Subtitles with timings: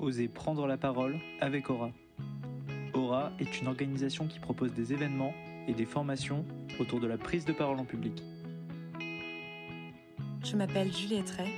[0.00, 1.90] Osez prendre la parole avec Aura.
[2.94, 5.34] Aura est une organisation qui propose des événements
[5.68, 6.44] et des formations
[6.78, 8.22] autour de la prise de parole en public.
[10.42, 11.52] Je m'appelle Juliette Ray,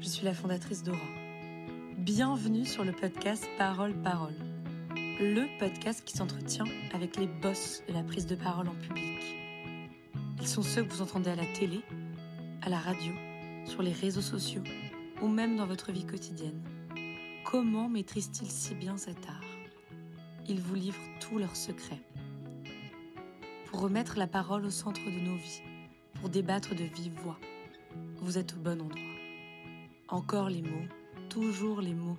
[0.00, 0.98] je suis la fondatrice d'Aura.
[1.96, 4.36] Bienvenue sur le podcast Parole Parole,
[4.94, 9.22] le podcast qui s'entretient avec les boss de la prise de parole en public.
[10.38, 11.80] Ils sont ceux que vous entendez à la télé,
[12.60, 13.12] à la radio,
[13.64, 14.62] sur les réseaux sociaux
[15.22, 16.60] ou même dans votre vie quotidienne.
[17.48, 19.44] Comment maîtrisent-ils si bien cet art?
[20.48, 22.02] Ils vous livrent tous leurs secrets.
[23.66, 25.62] Pour remettre la parole au centre de nos vies,
[26.14, 27.38] pour débattre de vive voix,
[28.16, 29.00] vous êtes au bon endroit.
[30.08, 30.88] Encore les mots,
[31.28, 32.16] toujours les mots,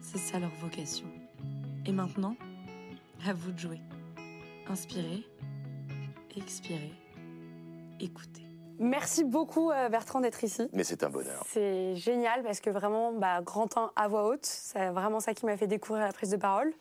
[0.00, 1.08] c'est ça leur vocation.
[1.84, 2.36] Et maintenant,
[3.26, 3.80] à vous de jouer.
[4.68, 5.26] Inspirez,
[6.36, 6.94] expirez,
[7.98, 8.49] écoutez.
[8.80, 10.68] Merci beaucoup euh, Bertrand d'être ici.
[10.72, 11.44] Mais c'est un bonheur.
[11.48, 15.44] C'est génial parce que vraiment, bah, grand temps à voix haute, c'est vraiment ça qui
[15.46, 16.72] m'a fait découvrir la prise de parole.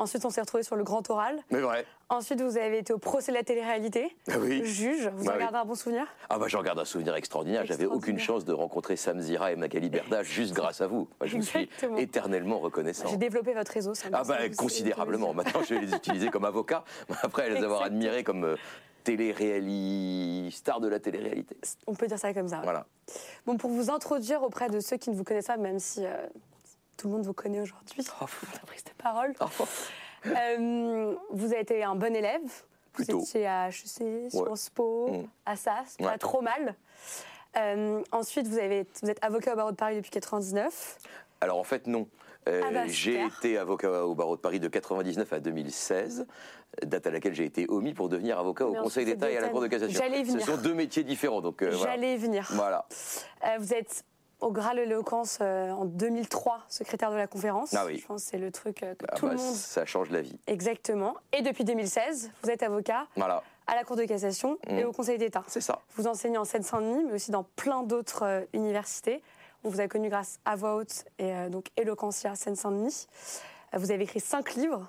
[0.00, 1.36] Ensuite, on s'est retrouvés sur le grand oral.
[1.50, 1.84] Mais vrai.
[2.08, 4.16] Ensuite, vous avez été au procès de la télé-réalité.
[4.30, 4.64] Ah oui.
[4.64, 5.40] Juge, vous Bah en oui.
[5.40, 6.06] gardez un bon souvenir?
[6.30, 7.66] Ah bah j'en garde un souvenir extraordinaire.
[7.66, 11.08] J'avais aucune chance de rencontrer Sam Zira et Magali Berda juste grâce à vous.
[11.20, 11.96] Moi, je vous suis Exactement.
[11.96, 13.08] éternellement reconnaissant.
[13.08, 13.92] J'ai développé votre réseau.
[13.94, 15.34] ça Ah me- bah considérablement.
[15.34, 16.84] Maintenant, je vais les utiliser comme avocat.
[17.24, 17.86] Après les avoir Exactement.
[17.86, 18.56] admirés comme
[18.98, 20.50] euh, télé-réali...
[20.52, 21.56] stars de la télé-réalité.
[21.86, 22.56] On peut dire ça comme ça.
[22.58, 22.62] ouais.
[22.64, 22.86] Voilà.
[23.46, 26.14] Bon, pour vous introduire auprès de ceux qui ne vous connaissent pas, même si euh,
[26.96, 28.26] tout le monde vous connaît aujourd'hui, Oh.
[28.52, 29.64] la prise de parole, Oh,
[30.26, 32.40] Euh, vous avez été un bon élève.
[32.92, 33.18] Plutôt.
[33.20, 35.26] Vous étiez à HEC, Sciences Po, Mm.
[35.46, 36.18] à SAS, pas Ouais.
[36.18, 36.74] trop mal.
[37.56, 40.98] Euh, ensuite, vous, avez, vous êtes avocat au barreau de Paris depuis 99.
[41.40, 42.08] Alors en fait non.
[42.48, 46.26] Euh, Ah bah, j'ai été avocat au barreau de Paris de 99 à 2016,
[46.84, 49.48] date à laquelle j'ai été omis pour devenir avocat au Conseil d'État et à la
[49.48, 49.98] Cour de cassation.
[50.00, 50.46] J'allais y Ce venir.
[50.46, 51.72] sont deux métiers différents, donc euh.
[51.72, 52.48] J'allais venir.
[52.54, 52.86] Voilà.
[53.44, 54.04] Euh, vous êtes
[54.40, 57.74] au Graal de l'éloquence euh, en 2003, secrétaire de la conférence.
[57.74, 57.98] Ah oui.
[57.98, 59.54] Je pense que c'est le truc euh, que Ah tout bah, le monde.
[59.54, 60.38] Ça change la vie.
[60.46, 61.16] Exactement.
[61.32, 64.86] Et depuis 2016, vous êtes avocat Voilà, à la Cour de cassation et Mm.
[64.86, 65.42] au Conseil d'État.
[65.48, 65.80] c'est ça.
[65.96, 69.22] Vous enseignez en Seine-Saint-Denis, mais aussi dans plein d'autres euh, universités.
[69.64, 73.06] On vous a connu grâce à Voix Haute et euh, donc Eloquentia Seine-Saint-Denis.
[73.74, 74.86] Euh, vous avez écrit cinq livres,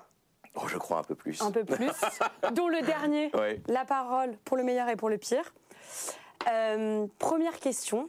[0.56, 1.40] Oh, je crois un peu plus.
[1.42, 1.90] un peu plus,
[2.54, 3.60] dont le dernier, Ouais.
[3.68, 5.54] La parole pour le meilleur et pour le pire.
[6.50, 8.08] Euh, première question,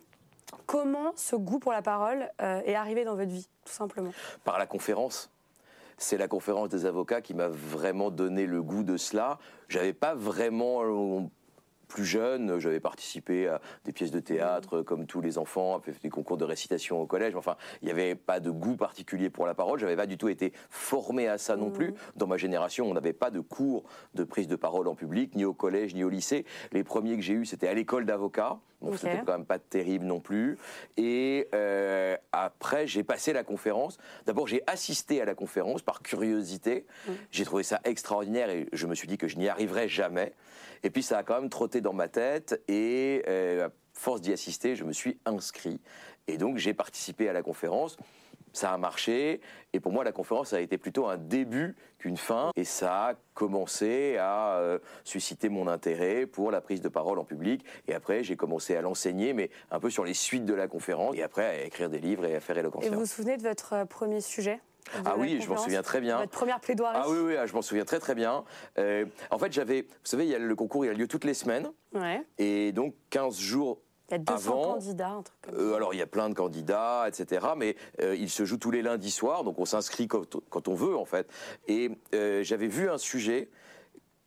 [0.65, 4.11] comment ce goût pour la parole euh, est arrivé dans votre vie, tout simplement?
[4.43, 5.29] Par la conférence.
[5.97, 9.37] C'est la conférence des avocats qui m'a vraiment donné le goût de cela.
[9.67, 11.29] J'avais pas vraiment
[11.91, 16.37] plus jeune, j'avais participé à des pièces de théâtre comme tous les enfants, des concours
[16.37, 17.35] de récitation au collège.
[17.35, 19.77] Enfin, il n'y avait pas de goût particulier pour la parole.
[19.77, 21.93] J'avais pas du tout été formé à ça non plus.
[22.15, 23.83] Dans ma génération, on n'avait pas de cours
[24.15, 26.45] de prise de parole en public, ni au collège, ni au lycée.
[26.71, 28.57] Les premiers que j'ai eus, c'était à l'école d'avocat.
[28.81, 28.97] Bon, Ok.
[28.97, 30.57] c'était quand même pas terrible non plus.
[30.97, 33.97] Et euh, après, j'ai passé la conférence.
[34.25, 36.85] D'abord, j'ai assisté à la conférence par curiosité.
[37.31, 40.33] J'ai trouvé ça extraordinaire et je me suis dit que je n'y arriverais jamais.
[40.83, 44.33] Et puis, ça a quand même trotté dans ma tête et euh, à force d'y
[44.33, 45.79] assister, je me suis inscrit.
[46.27, 47.97] Et donc, j'ai participé à la conférence.
[48.53, 49.39] Ça a marché
[49.71, 53.13] et pour moi la conférence a été plutôt un début qu'une fin et ça a
[53.33, 58.25] commencé à euh, susciter mon intérêt pour la prise de parole en public et après
[58.25, 61.45] j'ai commencé à l'enseigner mais un peu sur les suites de la conférence et après
[61.45, 62.83] à écrire des livres et à faire Et éloquence.
[62.87, 64.59] vous vous souvenez de votre euh, premier sujet?
[65.05, 66.17] Ah oui, je m'en souviens très bien.
[66.19, 68.43] Votre première plaidoirie Ah oui, oui, ah, je m'en souviens très très bien.
[68.77, 71.25] Euh, en fait, j'avais, vous savez, il y a le concours, il a lieu toutes
[71.25, 72.23] les semaines, Ouais.
[72.37, 75.93] et donc 15 jours Il y a 200 avant, candidats, un truc comme Euh, alors
[75.93, 77.47] il y a plein de candidats, etc.
[77.57, 80.73] Mais euh, il se joue tous les lundis soirs, donc on s'inscrit quand, quand on
[80.75, 81.29] veut en fait.
[81.67, 83.49] Et euh, j'avais vu un sujet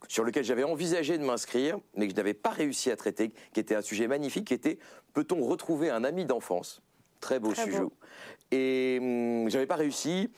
[0.09, 3.61] sur lequel j'avais envisagé de m'inscrire, mais que je n'avais pas réussi à traiter, qui
[3.61, 4.79] était un sujet magnifique, qui était
[5.15, 6.83] peut-on retrouver un ami d'enfance?
[7.25, 7.81] Très beau Très sujet.
[7.81, 7.91] beau.
[8.51, 10.31] Et hum, j'avais pas réussi.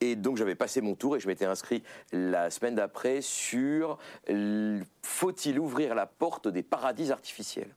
[0.00, 1.82] Et donc j'avais passé mon tour et je m'étais inscrit
[2.12, 3.98] la semaine d'après sur
[5.02, 7.74] faut-il ouvrir la porte des paradis artificiels?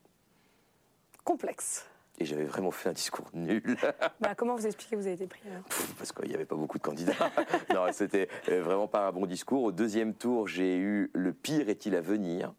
[1.24, 1.88] Complexe.
[2.20, 3.76] Et j'avais vraiment fait un discours nul.
[4.20, 5.64] Bah, comment vous expliquez que vous avez été pris alors?
[5.98, 7.32] Parce qu'il n'y avait pas beaucoup de candidats.
[7.74, 9.64] non, c'était euh, vraiment pas un bon discours.
[9.64, 12.54] Au deuxième tour, j'ai eu le pire est-il à venir?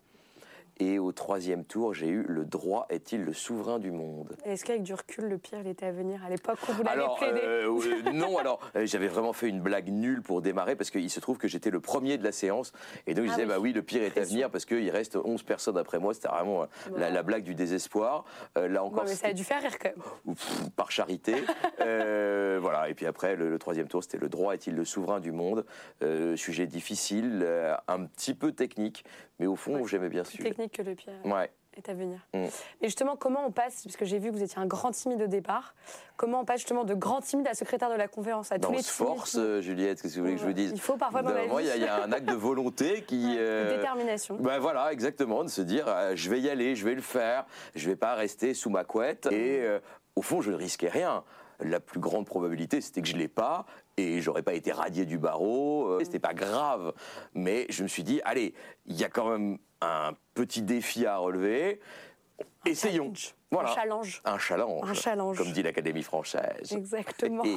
[0.79, 4.37] Et au troisième tour, j'ai eu le droit est-il le souverain du monde?
[4.45, 7.05] Est-ce qu'avec du recul, le pire, il était à venir à l'époque où vous l'avez
[7.19, 7.41] plaidé?
[7.45, 11.09] euh, euh, non, alors euh, j'avais vraiment fait une blague nulle pour démarrer parce qu'il
[11.11, 12.73] se trouve que j'étais le premier de la séance
[13.07, 13.49] et donc je Ah disais oui.
[13.51, 16.29] bah oui le pire est à venir parce qu'il reste 11 personnes après moi, c'était
[16.29, 16.67] vraiment euh,
[16.97, 18.25] la, la blague du désespoir.
[18.57, 19.91] Là Bon, encore, mais ça a dû faire rire quand
[20.25, 20.35] même.
[20.35, 21.35] pff, par charité.
[22.63, 22.89] Voilà.
[22.89, 25.65] Et puis après, le, le troisième tour, c'était le droit est-il le souverain du monde?
[26.37, 27.47] Sujet difficile,
[27.89, 29.05] un petit peu technique,
[29.39, 31.13] mais au fond, Ouais, j'aimais bien celui technique que le pire.
[31.25, 31.51] Ouais.
[31.77, 32.19] est à venir.
[32.35, 32.45] Mm.
[32.81, 35.23] Mais justement, comment on passe, parce que j'ai vu que vous étiez un grand timide
[35.23, 35.75] au départ,
[36.17, 38.73] comment on passe justement de grand timide à secrétaire de la conférence, à Non, tous
[38.73, 40.97] les timides force, euh, Juliette, qu'est-ce que vous voulez que je vous dise Il faut
[40.99, 41.81] parfois dans il y, a- vie.
[41.81, 43.23] il y a un acte de volonté qui.
[43.37, 44.37] de euh, détermination.
[44.39, 47.47] Ben voilà, exactement, de se dire euh, je vais y aller, je vais le faire,
[47.75, 49.27] je vais pas rester sous ma couette.
[49.31, 49.81] Et euh,
[50.15, 51.25] au fond, je ne risquais rien.
[51.61, 53.67] La plus grande probabilité, c'était que je l'ai pas
[53.97, 55.99] et j'aurais pas été radié du barreau.
[56.03, 56.93] c'était pas grave,
[57.35, 58.53] mais je me suis dit allez,
[58.87, 61.81] il y a quand même un petit défi à relever.
[62.67, 63.13] Essayons.
[63.15, 63.35] Challenge.
[63.51, 63.71] Voilà.
[63.71, 64.23] Un challenge.
[64.25, 64.91] Un challenge.
[64.91, 65.37] Un challenge.
[65.39, 66.73] Comme dit l'Académie française.
[66.73, 67.45] Exactement.
[67.45, 67.57] Et-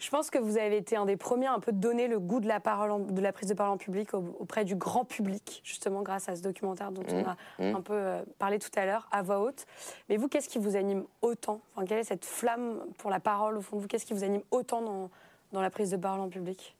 [0.00, 2.40] Je pense que vous avez été un des premiers à un peu donner le goût
[2.40, 5.04] de la, parole en- de la prise de parole en public au- auprès du grand
[5.04, 7.76] public, justement grâce à ce documentaire dont on a mmh.
[7.76, 9.64] un peu euh, parlé tout à l'heure, à voix haute.
[10.08, 11.60] Mais vous, qu'est-ce qui vous anime autant?
[11.76, 13.86] Enfin, Quelle est cette flamme pour la parole au fond de vous?
[13.88, 15.10] Qu'est-ce qui vous anime autant dans,
[15.52, 16.76] dans la prise de parole en public?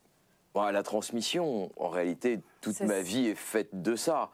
[0.54, 4.30] Bon, la transmission, en réalité, toute ma vie est faite de ça.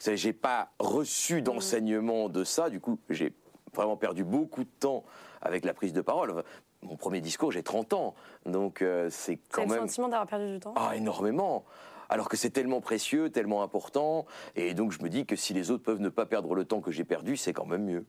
[0.00, 3.34] J'ai pas reçu d'enseignement de ça, du coup, j'ai
[3.74, 5.04] vraiment perdu beaucoup de temps
[5.42, 6.42] avec la prise de parole.
[6.82, 8.14] Mon premier discours, j'ai 30 ans,
[8.46, 11.64] donc euh, c'est quand avez le même sentiment d'avoir perdu du temps ah énormément.
[12.08, 14.24] Alors que c'est tellement précieux, tellement important,
[14.54, 16.80] et donc je me dis que si les autres peuvent ne pas perdre le temps
[16.80, 18.06] que j'ai perdu, c'est quand même mieux.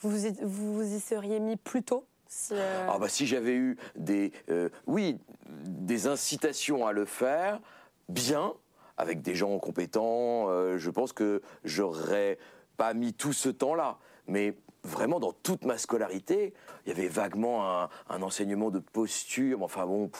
[0.00, 2.04] vous, vous y, vous vous y seriez mis plus tôt
[2.52, 4.68] euh, Ah bah si j'avais eu des, euh,
[5.46, 7.60] des incitations à le faire,
[8.08, 8.54] bien,
[8.96, 12.38] avec des gens compétents, euh, je pense que j'aurais
[12.76, 13.98] pas mis tout ce temps-là.
[14.26, 14.54] Mais
[14.84, 16.54] vraiment, dans toute ma scolarité,
[16.84, 19.58] il y avait vaguement un, un enseignement de posture.
[19.58, 20.10] Mais enfin bon,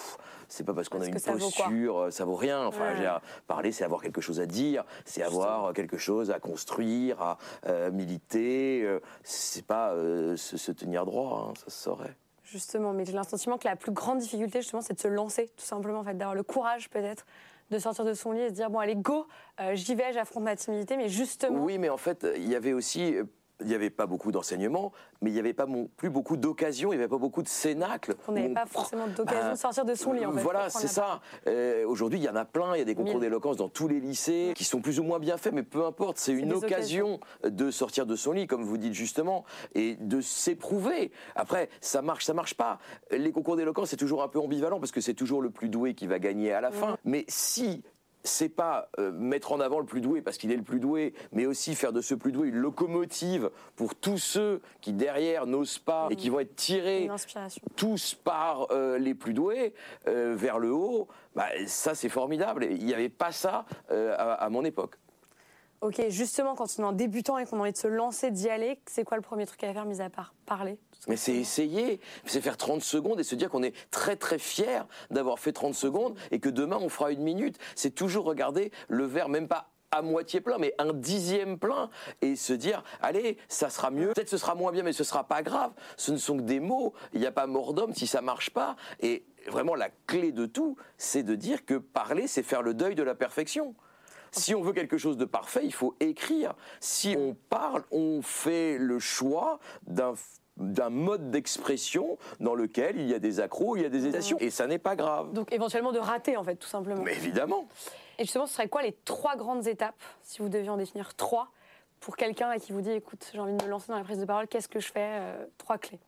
[0.49, 2.67] c'est pas parce qu'on a une vaut posture, euh, ça vaut rien.
[2.67, 3.07] Enfin, Ouais.
[3.47, 7.91] parler, c'est avoir quelque chose à dire, c'est avoir quelque chose à construire, à euh,
[7.91, 8.83] militer.
[8.83, 12.17] euh, c'est pas euh, se, se tenir droit, hein, ça se saurait.
[12.45, 15.49] Justement, mais j'ai le sentiment que la plus grande difficulté, justement, c'est de se lancer,
[15.57, 17.25] tout simplement, en fait, d'avoir le courage, peut-être,
[17.71, 19.29] de sortir de son lit et se dire, bon, allez, go,
[19.61, 22.73] euh, j'y vais, j'affronte ma timidité, mais justement, Oui, mais en fait, il y avait
[22.73, 23.15] aussi.
[23.61, 25.67] Il n'y avait pas beaucoup d'enseignements, mais il n'y avait pas
[25.97, 28.15] plus beaucoup d'occasions, il n'y avait pas beaucoup de cénacles.
[28.29, 30.41] on n'avait pas forcément d'occasion bah, de sortir de son lit, en fait.
[30.41, 31.21] Voilà, c'est ça.
[31.47, 32.75] Euh, Aujourd'hui, il y en a plein.
[32.75, 35.19] Il y a des concours d'éloquence dans tous les lycées qui sont plus ou moins
[35.19, 36.19] bien faits, mais peu importe.
[36.19, 41.13] C'est une occasion de sortir de son lit, comme vous dites justement, et de s'éprouver.
[41.35, 42.79] Après, ça marche, ça marche pas.
[43.11, 45.95] Les concours d'éloquence, c'est toujours un peu ambivalent parce que c'est toujours le plus doué
[45.95, 46.97] qui va gagner à la fin.
[47.05, 47.83] Mais si
[48.23, 51.15] c'est pas euh, mettre en avant le plus doué parce qu'il est le plus doué,
[51.33, 55.79] mais aussi faire de ce plus doué une locomotive pour tous ceux qui derrière n'osent
[55.79, 57.11] pas et qui vont être tirés
[57.77, 59.75] tous par euh, les plus doués
[60.07, 62.67] euh, vers le haut, bah, ça c'est formidable.
[62.71, 64.97] Il n'y avait pas ça à, à mon époque.
[65.81, 68.51] Ok, justement, quand on est en débutant et qu'on a envie de se lancer, d'y
[68.51, 70.79] aller, c'est quoi le premier truc à faire, mis à part parler?
[71.09, 74.87] Mais c'est essayer, c'est faire 30 secondes et se dire qu'on est très très fier
[75.11, 77.59] d'avoir fait 30 secondes et que demain on fera une minute.
[77.75, 81.91] C'est toujours regarder le verre, même pas à moitié plein, mais un dixième plein,
[82.23, 85.25] et se dire, allez, ça sera mieux, peut-être ce sera moins bien, mais ce sera
[85.25, 88.07] pas grave, ce ne sont que des mots, il n'y a pas mort d'homme si
[88.07, 92.45] ça marche pas, et vraiment la clé de tout, c'est de dire que parler, c'est
[92.45, 93.75] faire le deuil de la perfection.
[94.33, 96.55] Si on veut quelque chose de parfait, il faut écrire.
[96.79, 99.59] Si on parle, on fait le choix
[99.89, 100.15] d'un
[100.61, 104.39] d'un mode d'expression dans lequel il y a des accros, il y a des hésitations,
[104.41, 105.33] et ça n'est pas grave.
[105.33, 107.03] Donc, éventuellement, de rater, en fait, tout simplement.
[107.03, 107.67] Mais évidemment.
[108.19, 111.49] Et justement, ce serait quoi les trois grandes étapes, si vous deviez en définir trois,
[112.01, 114.25] pour quelqu'un qui vous dit, écoute, j'ai envie de me lancer dans la prise de
[114.25, 115.99] parole, qu'est-ce que je fais Euh, Trois clés?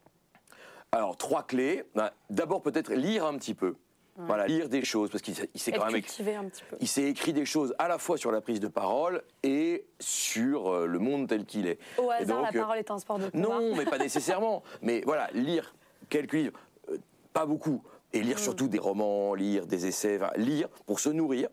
[0.93, 1.85] Alors, trois clés.
[1.95, 3.77] Ben, D'abord, peut-être lire un petit peu.
[4.17, 6.77] Voilà, lire des choses, parce qu'il s'est- quand même écrit, cultivé un petit peu.
[6.81, 10.71] il s'est écrit des choses à la fois sur la prise de parole et sur
[10.71, 11.79] euh, le monde tel qu'il est.
[11.99, 13.49] Au Et hasard, donc, la euh, parole est un sport de combat.
[13.49, 14.63] Non, mais pas nécessairement.
[14.83, 15.75] mais voilà, lire
[16.11, 16.59] quelques livres,
[16.91, 16.99] euh,
[17.33, 17.83] pas beaucoup.
[18.13, 21.49] Et lire surtout des romans, lire des essais, enfin, lire pour se nourrir.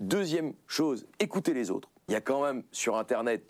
[0.00, 1.90] Deuxième chose, écouter les autres.
[2.08, 3.44] Il y a quand même sur Internet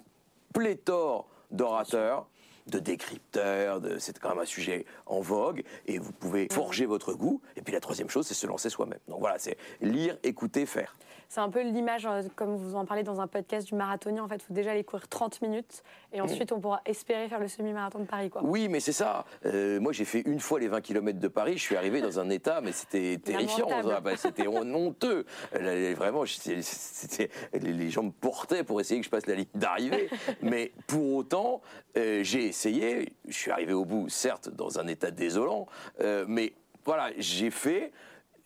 [0.53, 2.27] pléthore d'orateurs,
[2.67, 7.13] de décrypteurs, de- c'est quand même un sujet en vogue, et vous pouvez forger votre
[7.13, 7.41] goût.
[7.57, 8.99] Et puis la troisième chose, c'est se lancer soi-même.
[9.09, 10.97] Donc voilà, c'est lire, écouter, faire.
[11.35, 14.23] C'est un peu l'image, euh, comme vous en parlez dans un podcast du marathonien.
[14.23, 17.41] En fait, il faut déjà aller courir 30 minutes et ensuite on pourra espérer faire
[17.41, 18.31] le semi-marathon de Paris.
[18.31, 18.43] Quoi.
[18.45, 19.25] Oui, mais c'est ça.
[19.45, 21.55] Euh, moi, j'ai fait une fois les 20 km de Paris.
[21.57, 23.67] Je suis arrivé dans un état, mais c'était terrifiant.
[24.17, 25.27] C'était honteux.
[25.53, 30.09] Vraiment, c'était- les les gens me portaient pour essayer que je passe la ligne d'arrivée.
[30.41, 31.63] mais pour autant,
[31.97, 33.13] euh, j'ai essayé.
[33.27, 35.67] Je suis arrivé au bout, certes, dans un état désolant,
[36.01, 36.53] euh, mais
[36.85, 37.91] voilà, j'ai fait.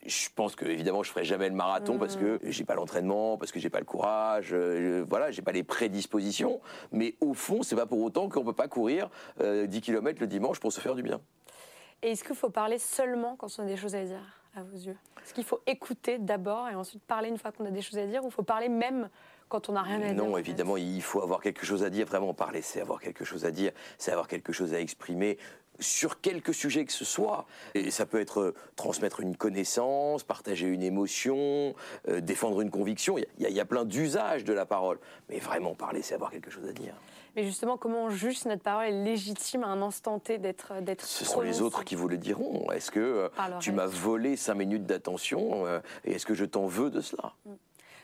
[0.05, 3.51] Je pense que évidemment je ferai jamais le marathon parce que j'ai pas l'entraînement, parce
[3.51, 6.61] que j'ai pas le courage, euh, je- voilà, j'ai pas les prédispositions.
[6.91, 9.09] Mais au fond, c'est pas pour autant qu'on peut pas courir
[9.41, 11.19] euh, 10 km le dimanche pour se faire du bien.
[12.01, 14.21] Et est-ce qu'il faut parler seulement quand on a des choses à dire,
[14.55, 14.95] à vos yeux?
[15.21, 18.05] Est-ce qu'il faut écouter d'abord et ensuite parler une fois qu'on a des choses à
[18.05, 19.09] dire Ou il faut parler même
[19.49, 20.23] quand on n'a rien à dire.
[20.23, 22.05] Non, évidemment, il faut avoir quelque chose à dire.
[22.05, 25.37] Vraiment, parler, c'est avoir quelque chose à dire, c'est avoir quelque chose à exprimer
[25.79, 27.45] sur quelque sujet que ce soit.
[27.75, 31.73] Et ça peut être euh, transmettre une connaissance, partager une émotion,
[32.07, 33.17] euh, défendre une conviction.
[33.17, 34.99] Il y, a- il y a plein d'usages de la parole.
[35.29, 36.93] Mais vraiment, parler, c'est avoir quelque chose à dire.
[37.35, 40.81] Mais justement, comment on juge si notre parole est légitime à un instant T d'être
[40.81, 42.71] d'être Ce sont les autres qui vous le diront.
[42.71, 46.65] Est-ce que euh, tu m'as volé cinq minutes d'attention euh, et est-ce que je t'en
[46.65, 47.33] veux de cela?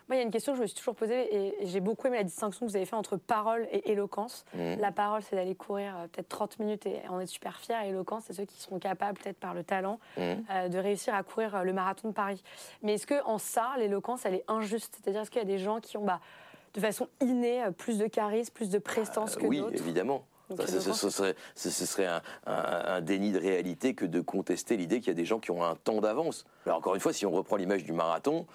[0.07, 2.05] Moi, il y a une question que je me suis toujours posée et j'ai beaucoup
[2.05, 4.45] aimé la distinction que vous avez faite entre parole et éloquence.
[4.53, 4.79] Mhm.
[4.79, 7.81] La parole, c'est d'aller courir euh, peut-être 30 minutes et en être super fier.
[7.81, 10.45] Et l'éloquence, c'est ceux qui seront capables, peut-être par le talent, Mhm.
[10.51, 12.43] euh, de réussir à courir euh, le marathon de Paris.
[12.83, 14.95] Mais est-ce que en ça, l'éloquence, elle est injuste?
[15.01, 16.19] C'est-à-dire, est-ce qu'il y a des gens qui ont, bah,
[16.75, 19.73] de façon innée, plus de charisme, plus de prestance que Euh, Oui, d'autres?
[19.75, 20.25] évidemment.
[20.51, 22.53] Donc, Ça, ce, serait, ce- ce serait un, un-
[22.97, 25.63] un déni de réalité que de contester l'idée qu'il y a des gens qui ont
[25.63, 26.45] un temps d'avance.
[26.67, 28.45] Alors encore une fois, si on reprend l'image du marathon,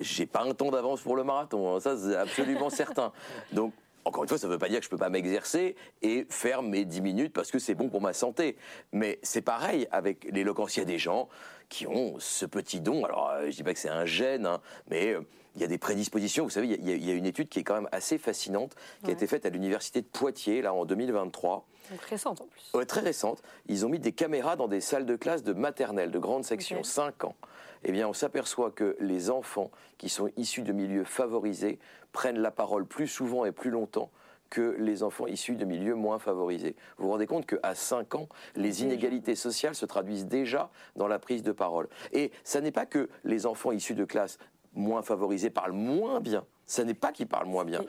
[0.00, 1.80] j'ai pas un temps d'avance pour le marathon, hein.
[1.80, 3.12] ça c'est absolument certain.
[3.52, 3.72] Donc
[4.04, 6.26] encore une fois, ça ne veut pas dire que je ne peux pas m'exercer et
[6.28, 8.56] faire mes 10 minutes parce que c'est bon pour ma santé.
[8.92, 10.76] Mais c'est pareil avec l'éloquence.
[10.76, 11.28] Il y a des gens
[11.68, 13.04] qui ont ce petit don.
[13.04, 14.60] Alors, euh, je ne dis pas que c'est un gène, hein,
[14.90, 15.22] mais euh,
[15.54, 16.44] il y a des prédispositions.
[16.44, 18.74] Vous savez, il y a- il y, une étude qui est quand même assez fascinante,
[19.00, 19.10] qui Ouais.
[19.10, 21.66] a été faite à l'université de Poitiers, là, en 2023.
[21.90, 22.70] Donc récente en plus.
[22.74, 23.42] Ouais, très récente.
[23.68, 26.78] Ils ont mis des caméras dans des salles de classe de maternelle, de grande section,
[26.78, 26.86] Ok.
[26.86, 27.36] 5 ans.
[27.84, 31.78] Eh bien, on s'aperçoit que les enfants qui sont issus de milieux favorisés
[32.12, 34.10] prennent la parole plus souvent et plus longtemps
[34.50, 36.76] que les enfants issus de milieux moins favorisés.
[36.96, 41.18] Vous vous rendez compte qu'à 5 ans, les inégalités sociales se traduisent déjà dans la
[41.18, 41.88] prise de parole.
[42.12, 44.38] Et ça n'est pas que les enfants issus de classes
[44.74, 46.44] moins favorisées parlent moins bien.
[46.66, 47.82] Ça n'est pas qu'ils parlent moins bien,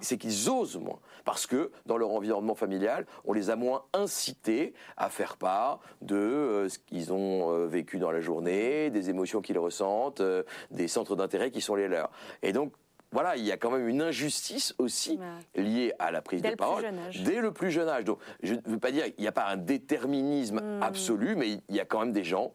[0.00, 0.98] c'est qu'ils osent moins.
[1.26, 6.16] Parce que dans leur environnement familial, on les a moins incités à faire part de
[6.16, 10.88] euh, ce qu'ils ont euh, vécu dans la journée, des émotions qu'ils ressentent, euh, des
[10.88, 12.10] centres d'intérêt qui sont les leurs.
[12.42, 12.72] Et donc,
[13.12, 15.18] voilà, il y a quand même une injustice aussi
[15.54, 16.84] liée à la prise Dès de parole
[17.24, 18.04] dès le plus jeune âge.
[18.04, 20.82] Donc, je ne veux pas dire qu'il n'y a pas un déterminisme Hmm.
[20.82, 22.52] absolu, mais il y a quand même des gens.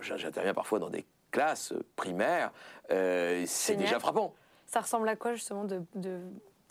[0.00, 1.04] J'in- J'interviens parfois dans des
[1.34, 2.52] classes primaires,
[2.92, 4.32] euh, c'est déjà frappant.
[4.66, 6.20] Ça ressemble à quoi justement de, de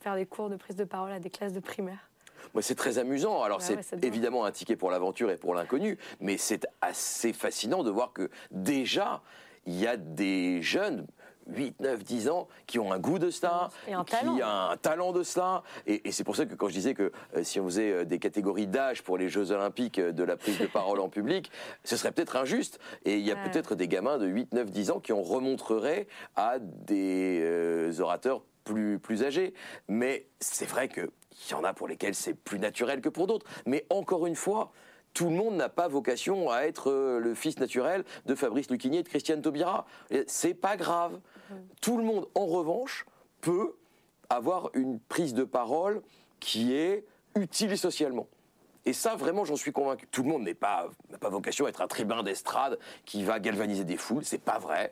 [0.02, 2.10] faire des cours de prise de parole à des classes de primaire?
[2.54, 3.44] Moi, c'est très amusant.
[3.44, 7.34] Alors, Ouais, c'est ouais, évidemment un ticket pour l'aventure et pour l'inconnu, mais c'est assez
[7.34, 9.22] fascinant de voir que déjà,
[9.66, 11.08] il y a des jeunes.
[11.48, 14.38] 8, 9, 10 ans, qui ont un goût de cela, Et un qui talent.
[14.42, 15.64] a un talent de cela.
[15.88, 18.06] Et, et c'est pour ça que quand je disais que euh, si on faisait euh,
[18.06, 21.52] des catégories d'âge pour les Jeux Olympiques euh, de la prise de parole en public,
[21.84, 22.80] ce serait peut-être injuste.
[23.06, 23.50] Et il y a Ouais.
[23.50, 28.44] peut-être des gamins de 8, 9, 10 ans qui en remonteraient à des euh, orateurs
[28.64, 29.54] plus, plus âgés.
[29.88, 31.10] Mais c'est vrai qu'il
[31.52, 33.46] y en a pour lesquels c'est plus naturel que pour d'autres.
[33.66, 34.72] Mais encore une fois,
[35.14, 38.98] tout le monde n'a pas vocation à être euh, le fils naturel de Fabrice Lucchini
[38.98, 39.86] et de Christiane Taubira.
[40.28, 41.20] C'est pas grave.
[41.82, 43.06] Tout le monde, en revanche,
[43.42, 43.76] peut
[44.30, 46.02] avoir une prise de parole
[46.40, 47.06] qui est
[47.36, 48.28] utile socialement.
[48.86, 50.08] Et ça, vraiment, j'en suis convaincu.
[50.08, 53.40] Tout le monde n'est pas- n'a pas vocation à être un tribun d'estrade qui va
[53.40, 54.92] galvaniser des foules, c'est pas vrai.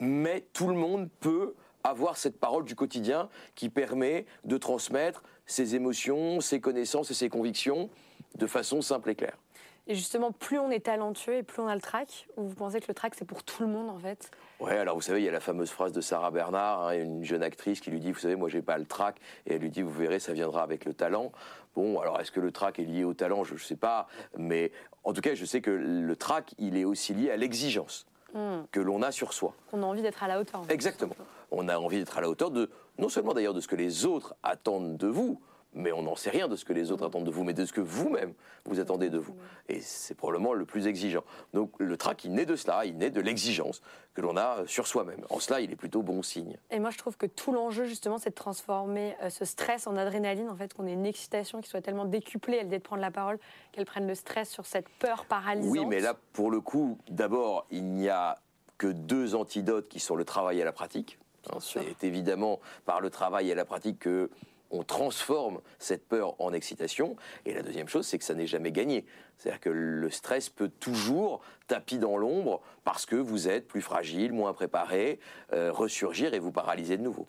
[0.00, 5.74] Mais tout le monde peut avoir cette parole du quotidien qui permet de transmettre ses
[5.74, 7.88] émotions, ses connaissances et ses convictions
[8.36, 9.38] de façon simple et claire.
[9.86, 12.80] Et justement, plus on est talentueux et plus on a le trac, ou vous pensez
[12.80, 14.30] que le trac c'est pour tout le monde en fait?
[14.60, 17.22] Ouais, alors vous savez, il y a la fameuse phrase de Sarah Bernard, hein, une
[17.22, 19.70] jeune actrice qui lui dit, vous savez, moi j'ai pas le trac, et elle lui
[19.70, 21.32] dit, vous verrez, ça viendra avec le talent.
[21.74, 23.44] Bon, alors est-ce que le trac est lié au talent?
[23.44, 24.06] Je ne sais pas,
[24.38, 24.72] mais
[25.02, 28.64] en tout cas, je sais que le trac, il est aussi lié à l'exigence Hmm.
[28.72, 29.54] que l'on a sur soi.
[29.72, 30.58] On a envie d'être à la hauteur.
[30.62, 30.74] en fait.
[30.74, 31.14] Exactement.
[31.52, 34.06] On a envie d'être à la hauteur de, non seulement d'ailleurs de ce que les
[34.06, 35.40] autres attendent de vous,
[35.74, 37.64] mais on n'en sait rien de ce que les autres attendent de vous, mais de
[37.64, 38.32] ce que vous-même
[38.64, 39.36] vous attendez de vous.
[39.68, 41.24] Et c'est probablement le plus exigeant.
[41.52, 43.82] Donc le trac, il naît de cela, il naît de l'exigence
[44.14, 45.24] que l'on a sur soi-même.
[45.28, 46.56] En cela, il est plutôt bon signe.
[46.70, 49.96] Et moi, je trouve que tout l'enjeu, justement, c'est de transformer euh, ce stress en
[49.96, 53.02] adrénaline, en fait, qu'on ait une excitation qui soit tellement décuplée à l'idée de prendre
[53.02, 53.38] la parole,
[53.72, 55.72] qu'elle prenne le stress sur cette peur paralysante.
[55.72, 58.38] Oui, mais là, pour le coup, d'abord, il n'y a
[58.78, 61.18] que deux antidotes qui sont le travail et la pratique.
[61.50, 61.58] Hein.
[61.60, 64.30] C'est évidemment par le travail et la pratique que
[64.70, 67.16] on transforme cette peur en excitation.
[67.46, 69.04] Et la deuxième chose, c'est que ça n'est jamais gagné.
[69.38, 74.32] C'est-à-dire que le stress peut toujours tapis dans l'ombre parce que vous êtes plus fragile,
[74.32, 75.18] moins préparé,
[75.52, 77.26] euh, ressurgir et vous paralyser de nouveau.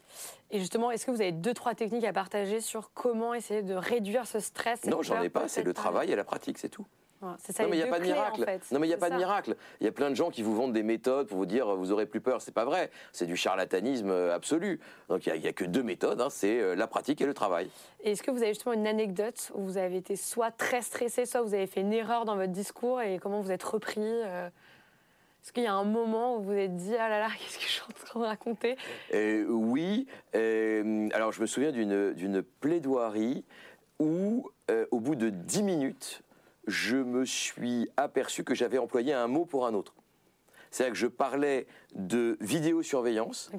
[0.51, 3.75] Et justement, est-ce que vous avez deux, trois techniques à partager sur comment essayer de
[3.75, 5.47] réduire ce stress non, j'en ai pas.
[5.47, 6.85] C'est le travail et la pratique, c'est tout.
[7.39, 8.41] C'est ça, non, mais il n'y a pas de miracle.
[8.41, 8.61] en fait.
[8.71, 9.55] Non, mais il n'y a pas de miracle.
[9.79, 11.75] Il y a plein de gens qui vous vendent des méthodes pour vous dire euh,
[11.75, 12.41] vous aurez plus peur.
[12.41, 12.91] C'est pas vrai.
[13.11, 14.79] C'est du charlatanisme euh, absolu.
[15.09, 17.69] Donc il n'y a, que deux méthodes hein, c'est euh, la pratique et le travail.
[18.03, 21.41] Est-ce que vous avez justement une anecdote où vous avez été soit très stressé, soit
[21.41, 24.47] vous avez fait une erreur dans votre discours et comment vous êtes repris euh,
[25.43, 27.57] Est-ce qu'il y a un moment où vous vous êtes dit ah là là qu'est-ce
[27.57, 28.77] que je suis en train de raconter?
[29.13, 30.07] Euh, oui.
[30.35, 33.43] euh, alors, je me souviens d'une d'une plaidoirie
[33.99, 36.21] où, euh, au bout de 10 minutes,
[36.67, 39.93] je me suis aperçu que j'avais employé un mot pour un autre.
[40.71, 43.49] C'est-à-dire que je parlais de vidéosurveillance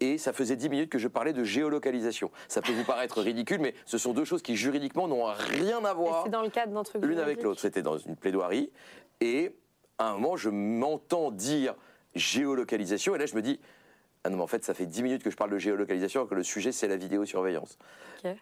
[0.00, 2.30] et ça faisait 10 minutes que je parlais de géolocalisation.
[2.48, 5.92] Ça peut vous paraître ridicule, mais ce sont deux choses qui juridiquement n'ont rien à
[5.92, 7.04] voir dans le cadre d'un truc.
[7.04, 7.60] l'une avec l'autre.
[7.60, 8.70] C'était dans une plaidoirie.
[9.20, 9.54] Et
[9.98, 11.74] à un moment, je m'entends dire
[12.14, 13.14] géolocalisation.
[13.14, 13.60] Et là, je me dis,
[14.24, 16.30] ah non, mais en fait, ça fait 10 minutes que je parle de géolocalisation, alors
[16.30, 17.78] que le sujet, c'est la vidéosurveillance.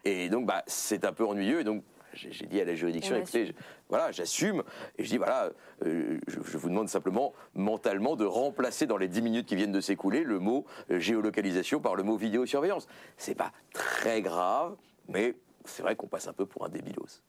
[0.05, 1.61] Et donc, bah, c'est un peu ennuyeux.
[1.61, 1.83] Et donc,
[2.15, 3.53] j'ai dit à la juridiction, On écoutez, je-
[3.89, 4.63] voilà, j'assume.
[4.99, 5.51] Et je dis, voilà,
[5.85, 9.73] euh, je, je vous demande simplement, mentalement, de remplacer dans les 10 minutes qui viennent
[9.73, 12.87] de s'écouler le mot euh, géolocalisation par le mot vidéosurveillance.
[13.17, 14.77] C'est pas très grave,
[15.09, 17.23] mais c'est vrai qu'on passe un peu pour un débilos.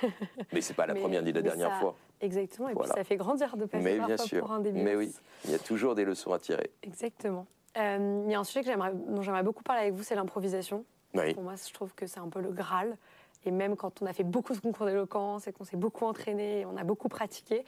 [0.52, 1.96] mais c'est pas la Mais- première ni la dernière ça- fois.
[2.20, 2.68] Exactement.
[2.68, 2.92] Et Voilà.
[2.94, 4.40] puis ça fait grandir de passer Mais bien sûr.
[4.40, 4.80] pour un début.
[4.80, 5.12] Mais oui,
[5.44, 6.70] il y a toujours des leçons à tirer.
[6.84, 7.46] Exactement.
[7.76, 10.84] Euh, il y a un sujet que dont j'aimerais beaucoup parler avec vous, c'est l'improvisation.
[11.14, 11.34] Oui.
[11.34, 12.96] Pour moi, je trouve que c'est un peu le Graal.
[13.44, 16.64] Et même quand on a fait beaucoup de concours d'éloquence et qu'on s'est beaucoup entraîné,
[16.66, 17.64] on a beaucoup pratiqué,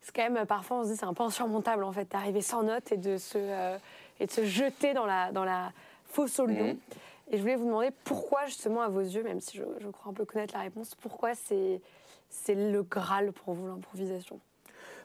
[0.00, 2.62] c'est quand même parfois on se dit c'est un peu insurmontable en fait d'arriver sans
[2.62, 3.76] notes et de se euh,
[4.20, 5.72] et de se jeter dans la dans la
[6.06, 6.68] fosse au lion.
[6.68, 6.78] Mhm.
[7.30, 10.10] Et je voulais vous demander pourquoi justement à vos yeux, même si je, je crois
[10.10, 11.80] un peu connaître la réponse, pourquoi c'est
[12.28, 14.40] c'est le Graal pour vous l'improvisation?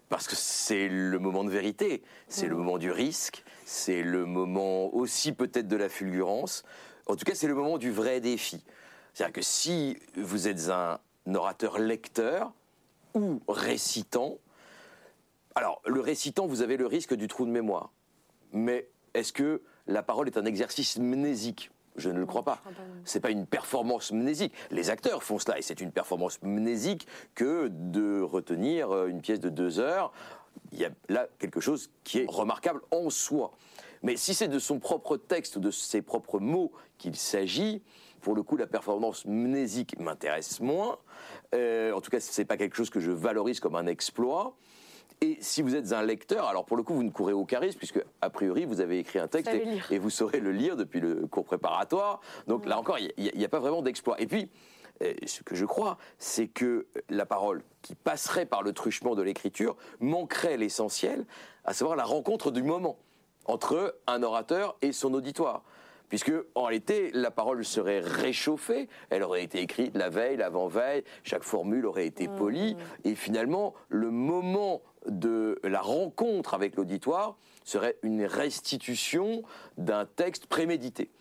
[0.10, 2.64] Parce que c'est le moment de vérité, c'est le Mhm.
[2.64, 6.64] moment du risque, c'est le moment aussi peut-être de la fulgurance.
[7.08, 8.64] En tout cas, c'est le moment du vrai défi.
[9.18, 11.00] C'est-à-dire que si vous êtes un
[11.34, 12.54] orateur lecteur
[13.16, 14.38] ou récitant,
[15.56, 17.90] alors le récitant, vous avez le risque du trou de mémoire.
[18.54, 21.72] Mais est-ce que la parole est un exercice mnésique?
[21.96, 22.62] Je ne le crois pas.
[23.06, 24.54] C'est pas une performance mnésique.
[24.70, 29.40] Les acteurs font cela et c'est une performance mnésique que de retenir euh, une pièce
[29.40, 30.14] de deux heures.
[30.74, 33.52] Il y a là quelque chose qui est remarquable en soi.
[34.04, 37.82] Mais si c'est de son propre texte ou de ses propres mots qu'il s'agit,
[38.28, 40.98] pour le coup, la performance mnésique m'intéresse moins.
[41.56, 44.58] Euh, en tout cas, c'est pas quelque chose que je valorise comme un exploit.
[45.22, 47.78] Et si vous êtes un lecteur, alors pour le coup, vous ne courez aucun risque,
[47.78, 49.54] puisque a priori, vous avez écrit un texte
[49.90, 52.20] et, vous saurez le lire depuis le cours préparatoire.
[52.48, 54.20] Donc là encore, il n'y a, pas vraiment d'exploit.
[54.20, 54.50] Et puis,
[55.02, 59.22] euh, ce que je crois, c'est que la parole qui passerait par le truchement de
[59.22, 61.26] l'écriture manquerait l'essentiel,
[61.64, 62.98] à savoir la rencontre du moment
[63.46, 65.64] entre un orateur et son auditoire.
[66.10, 71.44] Puisque, en réalité, la parole serait réchauffée, elle aurait été écrite la veille, l'avant-veille, chaque
[71.44, 78.24] formule aurait été polie, et finalement, le moment de la rencontre avec l'auditoire serait une
[78.24, 79.44] restitution
[79.78, 81.12] d'un texte prémédité.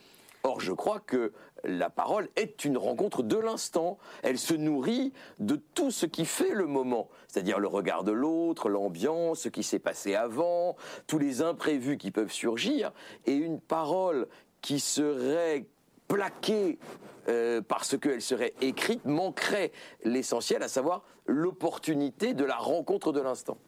[0.44, 1.32] Or, je crois que
[1.64, 3.98] la parole est une rencontre de l'instant.
[4.22, 8.68] Elle se nourrit de tout ce qui fait le moment, c'est-à-dire le regard de l'autre,
[8.68, 10.76] l'ambiance, ce qui s'est passé avant,
[11.08, 12.92] tous les imprévus qui peuvent surgir.
[13.24, 14.28] Et une parole
[14.66, 15.64] qui serait
[16.08, 16.76] plaquée
[17.28, 19.70] euh, parce qu'elle serait écrite manquerait
[20.02, 23.58] l'essentiel, à savoir l'opportunité de la rencontre de l'instant.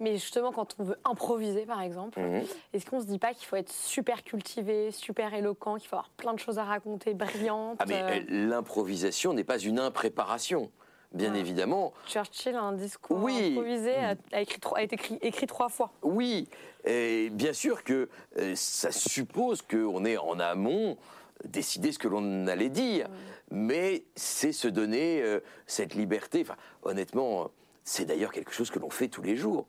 [0.00, 2.42] Mais justement, quand on veut improviser, par exemple, Mhm.
[2.72, 6.10] est-ce qu'on se dit pas qu'il faut être super cultivé, super éloquent, qu'il faut avoir
[6.10, 10.72] plein de choses à raconter, brillantes Ah mais euh, euh, l'improvisation n'est pas une impréparation.
[11.12, 13.52] Bien évidemment, Churchill, un discours Oui.
[13.52, 15.92] improvisé, a, a écrit, a été écrit, écrit trois fois.
[16.02, 16.48] Oui,
[16.86, 20.96] et bien sûr que euh, ça suppose qu'on est en amont
[21.44, 23.08] décider ce que l'on allait dire,
[23.50, 26.42] mais c'est se donner euh, cette liberté.
[26.42, 27.50] Enfin, honnêtement,
[27.84, 29.66] c'est d'ailleurs quelque chose que l'on fait tous les jours.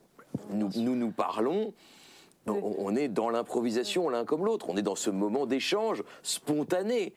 [0.51, 1.73] Nous nous, nous parlons.
[2.45, 7.13] On, on est dans l'improvisation l'un comme l'autre, on est dans ce moment d'échange spontané.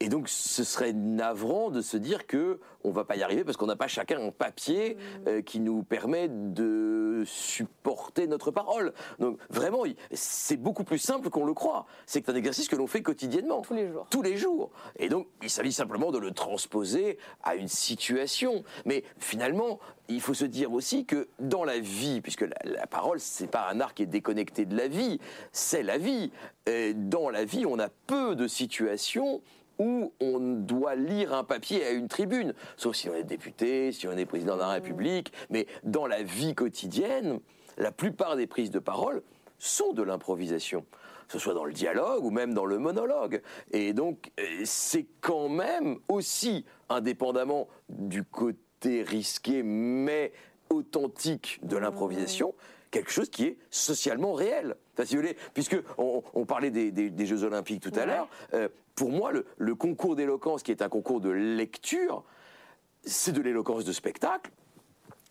[0.00, 3.56] Et donc, ce serait navrant de se dire que on va pas y arriver parce
[3.56, 8.92] qu'on n'a pas chacun un papier euh, qui nous permet de supporter notre parole.
[9.18, 9.82] Donc, vraiment,
[10.12, 11.86] c'est beaucoup plus simple qu'on le croit.
[12.06, 13.62] C'est un exercice que l'on fait quotidiennement.
[13.62, 14.06] Tous les jours.
[14.10, 14.70] Tous les jours.
[14.96, 18.62] Et donc, il s'agit simplement de le transposer à une situation.
[18.84, 23.18] Mais finalement, il faut se dire aussi que dans la vie, puisque la, la parole,
[23.18, 25.18] c'est pas un art qui est déconnecté de la vie,
[25.50, 26.30] c'est la vie.
[26.66, 29.42] Et dans la vie, on a peu de situations
[29.78, 34.08] où on doit lire un papier à une tribune, sauf si on est député, si
[34.08, 37.40] on est président de la République, mais dans la vie quotidienne,
[37.76, 39.22] la plupart des prises de parole
[39.58, 40.84] sont de l'improvisation,
[41.26, 43.42] que ce soit dans le dialogue ou même dans le monologue.
[43.72, 50.32] Et donc, euh, c'est quand même aussi, indépendamment du côté risqué mais
[50.70, 52.54] authentique de l'improvisation,
[52.90, 54.76] quelque chose qui est socialement réel.
[54.94, 58.00] Enfin, si vous voulez, puisque on, on parlait des, des- des Jeux Olympiques tout à
[58.00, 58.06] Ouais.
[58.06, 62.24] l'heure, euh, pour moi, le, le concours d'éloquence, qui est un concours de lecture,
[63.04, 64.50] c'est de l'éloquence de spectacle.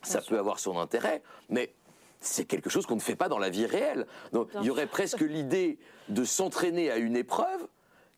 [0.04, 1.74] Ça peut avoir son intérêt, mais
[2.20, 4.06] c'est quelque chose qu'on ne fait pas dans la vie réelle.
[4.32, 5.78] Donc il y aurait presque l'idée
[6.10, 7.68] de s'entraîner à une épreuve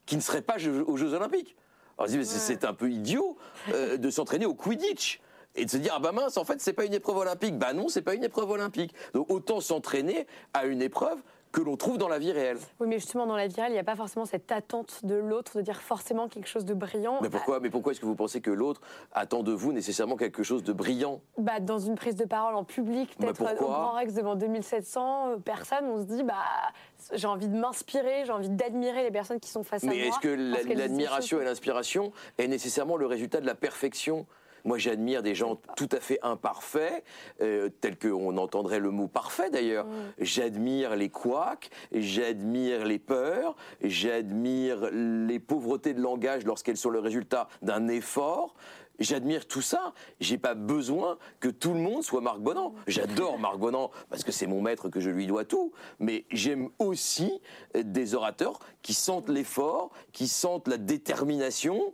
[0.05, 0.55] qui ne serait pas
[0.87, 1.55] aux Jeux Olympiques.
[1.97, 3.37] Alors, c'est un peu idiot
[3.73, 5.19] euh, de s'entraîner au Quidditch
[5.59, 7.57] et de se dire ah bah mince en fait c'est pas une épreuve olympique.
[7.57, 8.93] Bah non c'est pas une épreuve olympique.
[9.13, 11.19] Donc autant s'entraîner à une épreuve
[11.51, 12.59] que l'on trouve dans la vie réelle.
[12.79, 15.15] Oui, mais justement, dans la vie réelle, il n'y a pas forcément cette attente de
[15.15, 17.19] l'autre de dire forcément quelque chose de brillant.
[17.21, 18.81] Mais pourquoi, mais pourquoi est-ce que vous pensez que l'autre
[19.13, 21.21] attend de vous nécessairement quelque chose de brillant?
[21.37, 25.29] Bah, dans une prise de parole en public, peut-être euh, au Grand Rex devant 2700
[25.29, 26.35] euh, personnes, on se dit bah
[27.13, 29.95] j'ai envie de m'inspirer, j'ai envie d'admirer les personnes qui sont face à moi.
[29.95, 30.27] Mais est-ce que
[30.75, 34.27] l'admiration et l'inspiration est nécessairement le résultat de la perfection?
[34.65, 37.03] Moi, j'admire des gens tout à fait imparfaits,
[37.41, 39.85] euh, tels qu'on entendrait le mot parfait d'ailleurs.
[39.85, 39.89] Mm.
[40.19, 47.47] J'admire les couacs, j'admire les peurs, j'admire les pauvretés de langage lorsqu'elles sont le résultat
[47.61, 48.55] d'un effort.
[48.99, 49.93] J'admire tout ça.
[50.19, 52.73] J'ai pas besoin que tout le monde soit Marc Bonan.
[52.87, 55.71] J'adore Marc Bonan parce que c'est mon maître que je lui dois tout.
[55.99, 57.41] Mais j'aime aussi
[57.75, 61.93] euh, des orateurs qui sentent l'effort, qui sentent la détermination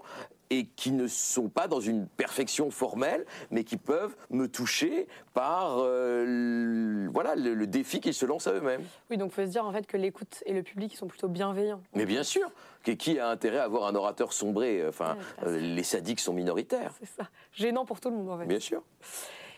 [0.49, 5.77] et qui ne sont pas dans une perfection formelle, mais qui peuvent me toucher par
[5.79, 8.83] euh, le- voilà le, le défi qu'ils se lancent à eux-mêmes.
[9.09, 11.07] Oui, donc il faut se dire en fait que l'écoute et le public ils sont
[11.07, 11.81] plutôt bienveillants.
[11.93, 12.49] Mais bien sûr,
[12.83, 15.83] qui- qui a intérêt à avoir un orateur sombré Enfin, Ouais, tout à euh, les
[15.83, 16.93] sadiques sont minoritaires.
[16.99, 17.29] C'est ça.
[17.51, 18.45] Gênant pour tout le monde en fait.
[18.45, 18.83] Bien sûr.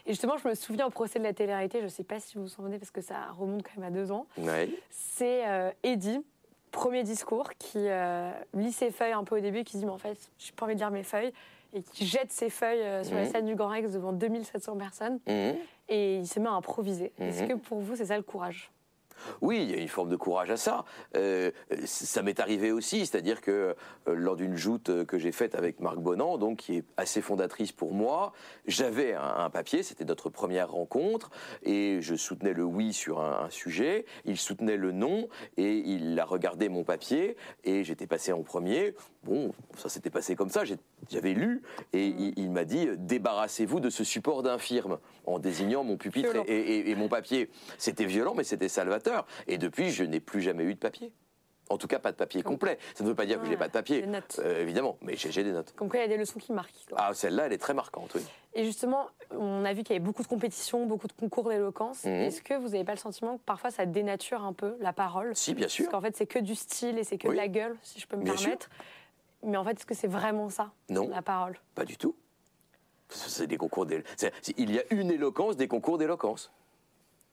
[0.05, 2.35] Et justement, je me souviens au procès de la télé-réalité, je ne sais pas si
[2.37, 4.25] vous vous souvenez parce que ça remonte quand même à deux ans.
[4.37, 4.69] Ouais.
[4.89, 6.21] C'est euh, Eddie,
[6.71, 9.91] premier discours, qui euh, lit ses feuilles un peu au début, qui se dit Mais
[9.91, 11.33] en fait, j'ai pas envie de lire mes feuilles.
[11.73, 13.31] Et qui jette ses feuilles euh, sur la Mhm.
[13.31, 15.19] scène du Grand Rex devant 2700 personnes.
[15.27, 15.55] Mhm.
[15.89, 17.11] Et il se met à improviser.
[17.19, 17.49] Est-ce Mhm.
[17.49, 18.71] que pour vous, c'est ça le courage?
[19.41, 20.85] Oui, il y a une forme de courage à ça.
[21.15, 21.51] Euh,
[21.85, 23.75] ça m'est arrivé aussi, c'est-à-dire que
[24.07, 27.21] euh, lors d'une joute euh, que j'ai faite avec Marc Bonan, donc qui est assez
[27.21, 28.33] fondatrice pour moi,
[28.65, 31.31] j'avais un, papier, c'était notre première rencontre,
[31.63, 36.25] et je soutenais le oui sur un sujet, il soutenait le non, et il a
[36.25, 38.93] regardé mon papier, et j'étais passé en premier.
[39.27, 40.63] Bon, ça s'était passé comme ça,
[41.09, 41.61] j'avais lu,
[41.91, 46.57] et il, il m'a dit débarrassez-vous de ce support d'infirme, en désignant mon pupitre et,
[46.57, 47.49] et- et mon papier.
[47.77, 49.27] C'était violent, mais c'était salvateur.
[49.47, 51.11] Et depuis, je n'ai plus jamais eu de papier.
[51.69, 52.79] En tout cas, pas de papier complet.
[52.95, 53.99] Ça ne veut pas dire que je n'ai Ouais, pas de papier.
[53.99, 54.39] des notes.
[54.41, 55.73] Euh, évidemment, mais j'ai des notes.
[55.75, 56.71] Comme quoi, il y a des leçons qui marquent.
[56.87, 56.97] quoi.
[57.01, 58.21] Ah, celle-là, elle est très marquante, oui.
[58.53, 62.05] Et justement, on a vu qu'il y avait beaucoup de compétitions, beaucoup de concours d'éloquence.
[62.05, 62.11] Mhm.
[62.13, 65.35] Est-ce que vous n'avez pas le sentiment que parfois ça dénature un peu la parole?
[65.35, 65.83] Si, bien sûr.
[65.89, 67.33] Parce qu'en fait, c'est que du style et c'est que Oui.
[67.35, 68.55] de la gueule, si je peux me Bien sûr.
[69.43, 71.57] Mais en fait, est-ce que c'est vraiment ça, Non, la parole?
[71.75, 72.15] Pas du tout.
[73.09, 73.87] C'est des concours
[74.57, 76.51] Il y a une éloquence des concours d'éloquence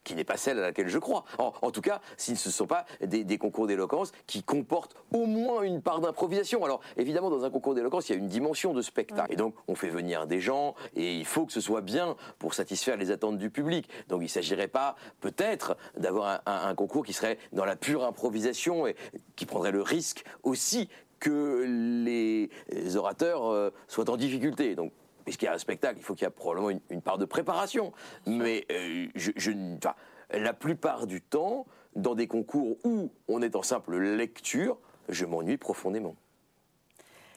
[0.05, 1.25] qui n'est pas celle à laquelle je crois.
[1.38, 4.95] En, en tout cas, si ce ne sont pas des, des concours d'éloquence qui comportent
[5.14, 6.62] au moins une part d'improvisation.
[6.62, 9.33] Alors, évidemment, dans un concours d'éloquence, il y a une dimension de spectacle.
[9.33, 12.53] Et donc, on fait venir des gens, et il faut que ce soit bien pour
[12.53, 13.88] satisfaire les attentes du public.
[14.09, 17.75] Donc, il ne s'agirait pas, peut-être, d'avoir un, un- un concours qui serait dans la
[17.75, 18.97] pure improvisation et
[19.37, 20.90] qui prendrait le risque aussi
[21.25, 21.65] que
[22.05, 22.51] les
[22.97, 24.75] orateurs euh, soient en difficulté.
[24.75, 24.93] Donc,
[25.25, 27.25] puisqu'il y a un spectacle, il faut qu'il y ait probablement une, une part de
[27.25, 27.93] préparation.
[28.27, 29.95] Mais euh, je, je n- enfin,
[30.31, 35.57] la plupart du temps, dans des concours où on est en simple lecture, je m'ennuie
[35.57, 36.15] profondément.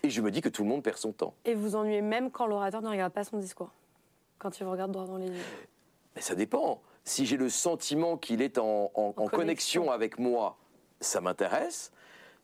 [0.04, 1.34] Et je me dis que tout le monde perd son temps.
[1.46, 3.72] Et vous ennuyez même quand l'orateur ne regarde pas son discours
[4.38, 5.44] Quand il vous regarde droit dans les yeux
[6.16, 6.82] Mais ça dépend.
[7.04, 9.38] Si j'ai le sentiment qu'il est en, en- en connexion.
[9.38, 9.92] connexion.
[9.92, 10.58] avec moi,
[11.00, 11.92] ça m'intéresse.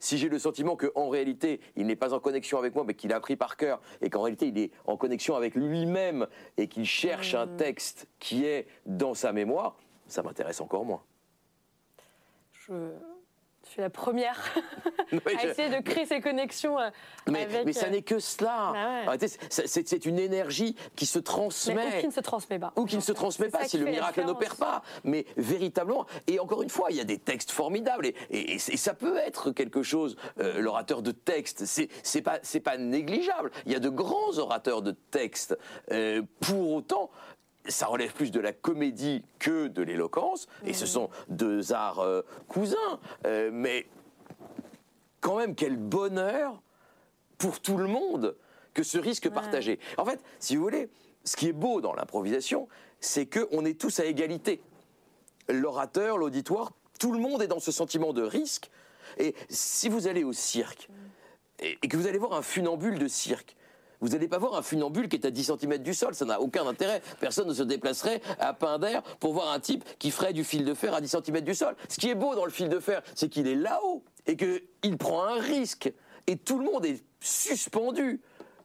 [0.03, 3.13] Si j'ai le sentiment qu'en réalité, il n'est pas en connexion avec moi, mais qu'il
[3.13, 6.83] a appris par cœur, et qu'en réalité, il est en connexion avec lui-même, et qu'il
[6.83, 11.01] cherche un texte qui est dans sa mémoire, ça m'intéresse encore moins.
[12.51, 12.73] je...
[13.73, 14.39] je suis la première
[15.25, 16.91] à essayer de créer ces connexions euh,
[17.27, 17.65] mais, avec...
[17.65, 18.69] mais ça euh, n'est que cela.
[18.71, 19.03] Bah ouais.
[19.05, 21.87] Réalité, c'est- une énergie qui se mais transmet.
[21.97, 22.71] ou qui ne se transmet pas.
[22.75, 24.83] ou qui ne se transmet C'est pas ça si le miracle n'opère pas.
[25.03, 28.59] Mais véritablement, et encore une fois, il y a des textes formidables et, et- et
[28.59, 30.17] c'est- ça peut être quelque chose.
[30.39, 33.49] euh, L'orateur de texte, c'est pas pas négligeable.
[33.65, 35.57] Il y a de grands orateurs de texte.
[35.91, 37.09] Euh, pour autant.
[37.67, 42.21] Ça relève plus de la comédie que de l'éloquence, et ce sont deux arts euh,
[42.47, 42.99] cousins.
[43.25, 43.87] Euh, mais
[45.21, 46.61] quand même, quel bonheur
[47.37, 48.35] pour tout le monde
[48.73, 49.79] que ce risque partagé.
[49.97, 50.89] En fait, si vous voulez,
[51.23, 52.67] ce qui est beau dans l'improvisation,
[52.99, 54.61] c'est qu'on est tous à égalité.
[55.47, 58.69] L'orateur, l'auditoire, tout le monde est dans ce sentiment de risque.
[59.17, 60.89] Et si vous allez au cirque
[61.59, 63.55] et, et que vous allez voir un funambule de cirque,
[64.03, 66.41] vous n'allez pas voir un funambule qui est à 10 cm du sol, ça n'a
[66.41, 67.01] aucun intérêt.
[67.21, 70.65] Personne ne se déplacerait à pain d'air pour voir un type qui ferait du fil
[70.65, 71.73] de fer à 10 cm du sol.
[71.87, 74.97] Ce qui est beau dans le fil de fer, c'est qu'il est là-haut et qu'il
[74.97, 75.89] prend un risque.
[76.27, 78.19] Et tout le monde est suspendu.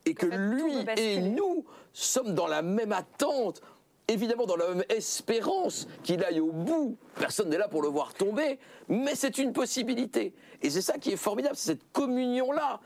[0.07, 3.63] Et que lui et nous sommes dans la même attente.
[4.09, 6.99] évidemment dans la même espérance qu'il aille au bout.
[7.15, 10.35] Personne n'est là pour le voir tomber, mais c'est une possibilité.
[10.63, 12.81] Et c'est ça qui est formidable, c'est cette communion-là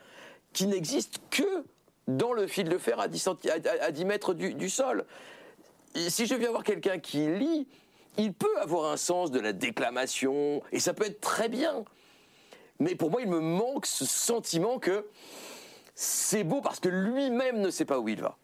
[0.51, 1.65] qui n'existe que
[2.07, 3.29] dans le fil de fer à 10,
[3.81, 5.05] à 10 mètres du, du sol.
[5.95, 7.67] Si je viens voir quelqu'un qui lit,
[8.17, 11.83] il peut avoir un sens de la déclamation, et ça peut être très bien.
[12.79, 15.07] Mais pour moi, il me manque ce sentiment que
[15.95, 18.37] c'est beau parce que lui-même ne sait pas où il va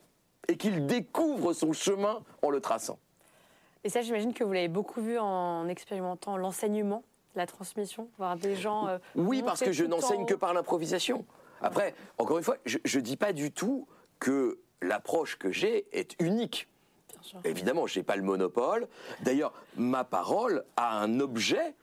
[0.48, 3.00] et qu'il découvre son chemin en le traçant.
[3.84, 7.04] Et ça, j'imagine que vous l'avez beaucoup vu en expérimentant l'enseignement,
[7.36, 8.88] la transmission, voir des gens.
[8.88, 11.26] Euh, oui, parce que je n'enseigne que par l'improvisation.
[11.62, 13.88] Après, encore une fois, je ne dis pas du tout
[14.20, 16.68] que l'approche que j'ai est unique.
[17.44, 18.88] Évidemment, je n'ai pas le monopole.
[19.22, 21.76] D'ailleurs, ma parole a un objet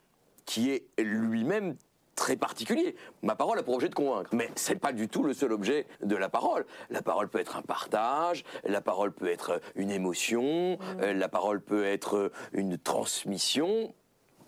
[0.45, 1.75] qui est lui-même
[2.15, 2.95] très particulier.
[3.21, 5.53] Ma parole a pour objet de convaincre, mais ce n'est pas du tout le seul
[5.53, 6.65] objet de la parole.
[6.89, 10.79] La parole peut être un partage, la parole peut être une émotion, mmh.
[11.01, 13.93] euh, la parole peut être une transmission.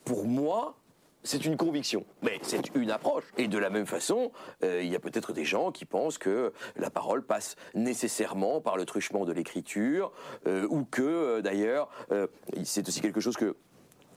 [0.03, 0.78] Pour moi,
[1.23, 3.25] c'est une conviction, mais c'est une approche.
[3.37, 4.31] Et de la même façon,
[4.63, 8.77] euh, il y a peut-être des gens qui pensent que la parole passe nécessairement par
[8.77, 10.11] le truchement de l'écriture,
[10.47, 11.89] euh, ou que d'ailleurs,
[12.63, 13.55] c'est aussi quelque chose que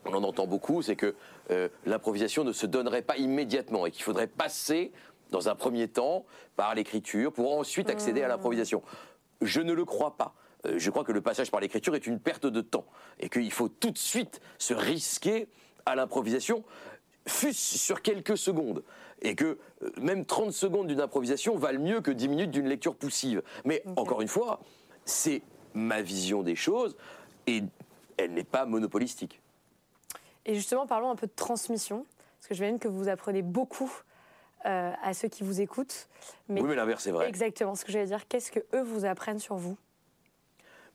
[0.05, 1.15] on en entend beaucoup, c'est que
[1.51, 4.93] euh, l'improvisation ne se donnerait pas immédiatement et qu'il faudrait passer
[5.31, 6.25] dans un premier temps
[6.57, 8.31] par l'écriture pour ensuite accéder à mmh.
[8.31, 8.83] l'improvisation.
[9.41, 10.35] Je ne le crois pas.
[10.67, 12.87] Euh, je crois que le passage par l'écriture est une perte de temps
[13.19, 15.49] et qu'il faut tout de suite se risquer
[15.87, 16.63] à l'improvisation,
[17.27, 18.83] fût sur quelques secondes
[19.21, 22.95] et que euh, même 30 secondes d'une improvisation valent mieux que 10 minutes d'une lecture
[22.95, 23.43] poussive.
[23.65, 24.61] Mais encore une fois,
[25.05, 25.43] c'est
[25.75, 26.97] ma vision des choses
[27.47, 27.63] et
[28.17, 29.41] elle n'est pas monopolistique.
[30.45, 32.05] Et justement, parlons un peu de transmission,
[32.39, 33.93] parce que je viens que vous apprenez beaucoup
[34.67, 36.09] euh, à ceux qui vous écoutent.
[36.49, 37.29] Mais oui, mais l'inverse, c'est vrai.
[37.29, 38.27] Exactement, ce que j'allais dire.
[38.29, 39.77] Qu'est-ce que eux vous apprennent sur vous?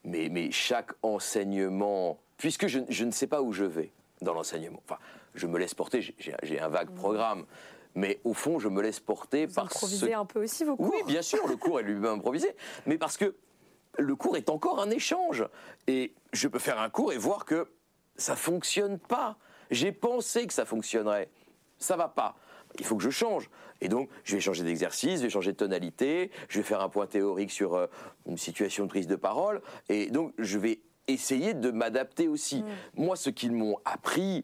[0.03, 4.81] Mais, mais chaque enseignement, puisque je, je, ne sais pas où je vais dans l'enseignement,
[4.85, 4.99] enfin,
[5.39, 6.01] je me laisse porter,
[6.43, 6.95] j'ai un vague mmh.
[6.95, 7.45] programme,
[7.95, 9.65] mais au fond, je me laisse porter vous par.
[9.65, 12.97] Improvisez un peu aussi vos cours Oui, bien sûr, le cours est lui-même improvisé, mais
[12.97, 13.35] parce que
[13.97, 15.45] le cours est encore un échange.
[15.87, 17.67] Et je peux faire un cours et voir que
[18.15, 19.37] ça fonctionne pas.
[19.71, 21.29] J'ai pensé que ça fonctionnerait.
[21.79, 22.35] Ça va pas.
[22.79, 23.49] Il faut que je change.
[23.81, 26.89] Et donc, je vais changer d'exercice, je vais changer de tonalité, je vais faire un
[26.89, 27.87] point théorique sur euh,
[28.25, 29.61] une situation de prise de parole.
[29.89, 32.63] Et donc, je vais essayer de m'adapter aussi.
[32.63, 32.67] Mm.
[32.95, 34.43] Moi, ce qu'ils m'ont appris,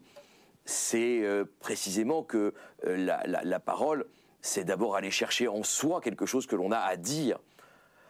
[0.65, 2.53] c'est euh, précisément que
[2.85, 4.05] euh, la parole,
[4.41, 7.39] c'est d'abord aller chercher en soi quelque chose que l'on a à dire.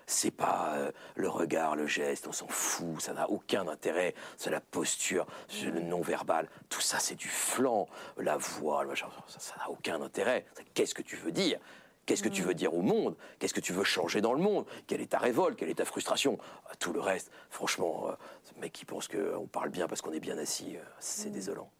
[0.06, 4.50] C'est pas euh, le regard, le geste, on s'en fout, ça n'a aucun intérêt, c'est
[4.50, 5.26] la posture,
[5.63, 7.88] le non-verbal, tout ça c'est du flanc,
[8.18, 8.86] la voix,
[9.28, 10.46] ça n'a aucun intérêt.
[10.74, 11.60] Qu'est-ce que tu veux dire?
[12.06, 13.16] Qu'est-ce que tu veux dire au monde?
[13.39, 14.66] Qu'est-ce que tu veux changer dans le monde?
[14.88, 15.58] Quelle est ta révolte?
[15.58, 16.38] Quelle est ta frustration?
[16.78, 18.10] Tout le reste, franchement,
[18.44, 21.72] ce mec qui pense qu'on parle bien parce qu'on est bien assis, c'est désolant.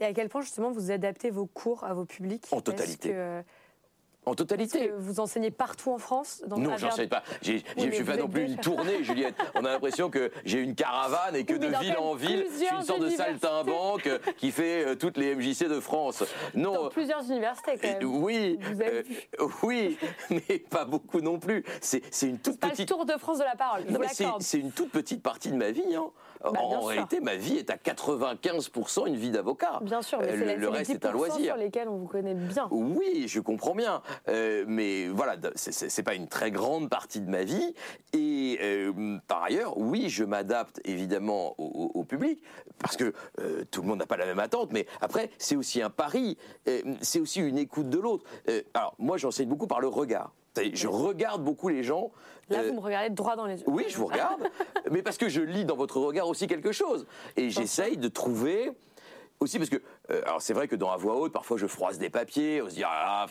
[0.00, 3.14] Et à quel point justement vous adaptez vos cours à vos publics En totalité.
[4.28, 4.92] En totalité.
[4.96, 7.22] vous enseignez partout en France dans Non, j'enseigne pas.
[7.42, 9.34] Je ne suis pas non plus une tournée, Juliette.
[9.54, 12.74] On a l'impression que j'ai une caravane et que de ville en ville, je suis
[12.74, 16.24] une sorte de saltimbanque qui fait euh, toutes les MJC de France.
[16.54, 16.74] Non.
[16.74, 18.04] Dans plusieurs universités, quand même.
[18.04, 19.02] Oui, euh,
[19.62, 19.96] oui,
[20.30, 21.64] mais pas beaucoup non plus.
[21.80, 22.76] C'est une toute petite.
[22.76, 23.84] Pas le tour de France de la parole.
[24.40, 25.94] C'est une toute petite partie de ma vie.
[25.94, 26.10] Hein.
[26.42, 29.80] Bah, en réalité, ma vie est à 95% une vie d'avocat.
[29.82, 31.54] Bien sûr, mais euh, le, reste est un loisir.
[31.54, 32.68] sur lesquels on vous connaît bien.
[32.70, 34.02] Oui, je comprends bien.
[34.28, 37.74] Euh, mais voilà, c'est pas une très grande partie de ma vie.
[38.12, 42.42] Et euh, par ailleurs, oui, je m'adapte évidemment au, public
[42.78, 43.12] parce que
[43.70, 44.72] tout le monde n'a pas la même attente.
[44.72, 46.38] Mais après, c'est aussi un pari.
[47.00, 48.24] c'est aussi une écoute de l'autre.
[48.74, 50.32] alors, moi, j'enseigne beaucoup par le regard.
[50.72, 52.10] Je regarde beaucoup les gens.
[52.50, 53.66] Là, vous me regardez droit dans les yeux.
[53.66, 54.48] Oui, je vous regarde,
[54.90, 57.06] mais parce que je lis dans votre regard aussi quelque chose.
[57.36, 58.72] Et j'essaye de trouver
[59.40, 59.80] aussi parce que,
[60.10, 62.68] euh, alors c'est vrai que dans la voix haute, parfois je froisse des papiers, on
[62.68, 63.26] se dit ah,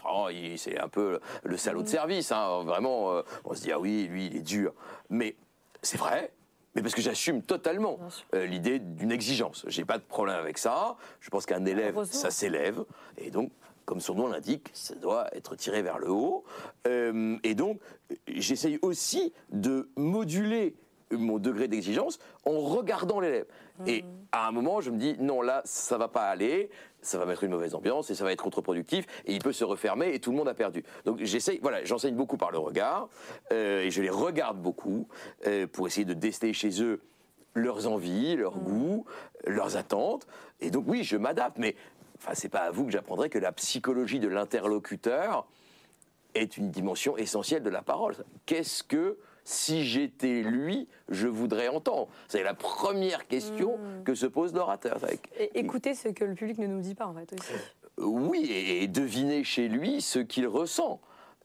[0.56, 1.92] c'est un peu le salaud de mm.
[1.92, 4.74] service, hein, vraiment, euh, on se dit ah oui, lui il est dur.
[5.10, 5.36] Mais
[5.82, 6.32] c'est vrai,
[6.76, 8.00] mais parce que j'assume totalement
[8.36, 9.66] euh, l'idée d'une exigence.
[9.68, 10.96] J'ai pas de problème avec ça.
[11.20, 12.84] Je pense qu'un élève, ça s'élève,
[13.18, 13.52] et donc
[13.88, 16.44] comme son nom l'indique, ça doit être tiré vers le haut.
[16.88, 17.80] Euh, et donc,
[18.28, 20.76] j'essaye aussi de moduler
[21.12, 23.46] mon degré d'exigence en regardant l'élève.
[23.86, 24.06] Et mmh.
[24.34, 26.70] à un moment, je me dis, non, là, ça va pas aller,
[27.02, 29.64] ça va mettre une mauvaise ambiance et ça va être contre-productif et il peut se
[29.64, 30.84] refermer et tout le monde a perdu.
[31.06, 33.08] Donc j'essaye, voilà, j'enseigne beaucoup par le regard
[33.54, 35.08] euh, et je les regarde beaucoup
[35.46, 37.02] euh, pour essayer de déceler chez eux
[37.54, 38.64] leurs envies, leurs mmh.
[38.64, 39.06] goûts,
[39.46, 40.28] leurs attentes.
[40.60, 41.76] Et donc oui, je m'adapte, mais
[42.18, 45.48] enfin, c'est pas à vous que j'apprendrai que la psychologie de l'interlocuteur
[46.36, 48.16] est une dimension essentielle de la parole.
[48.46, 52.10] Qu'est-ce que si j'étais lui, je voudrais entendre?
[52.28, 54.04] C'est la première question Mm.
[54.04, 55.00] que se pose l'orateur.
[55.56, 57.54] Écouter ce que le public ne nous dit pas, en fait, aussi.
[57.98, 61.00] Oui, et, et deviner chez lui ce qu'il ressent.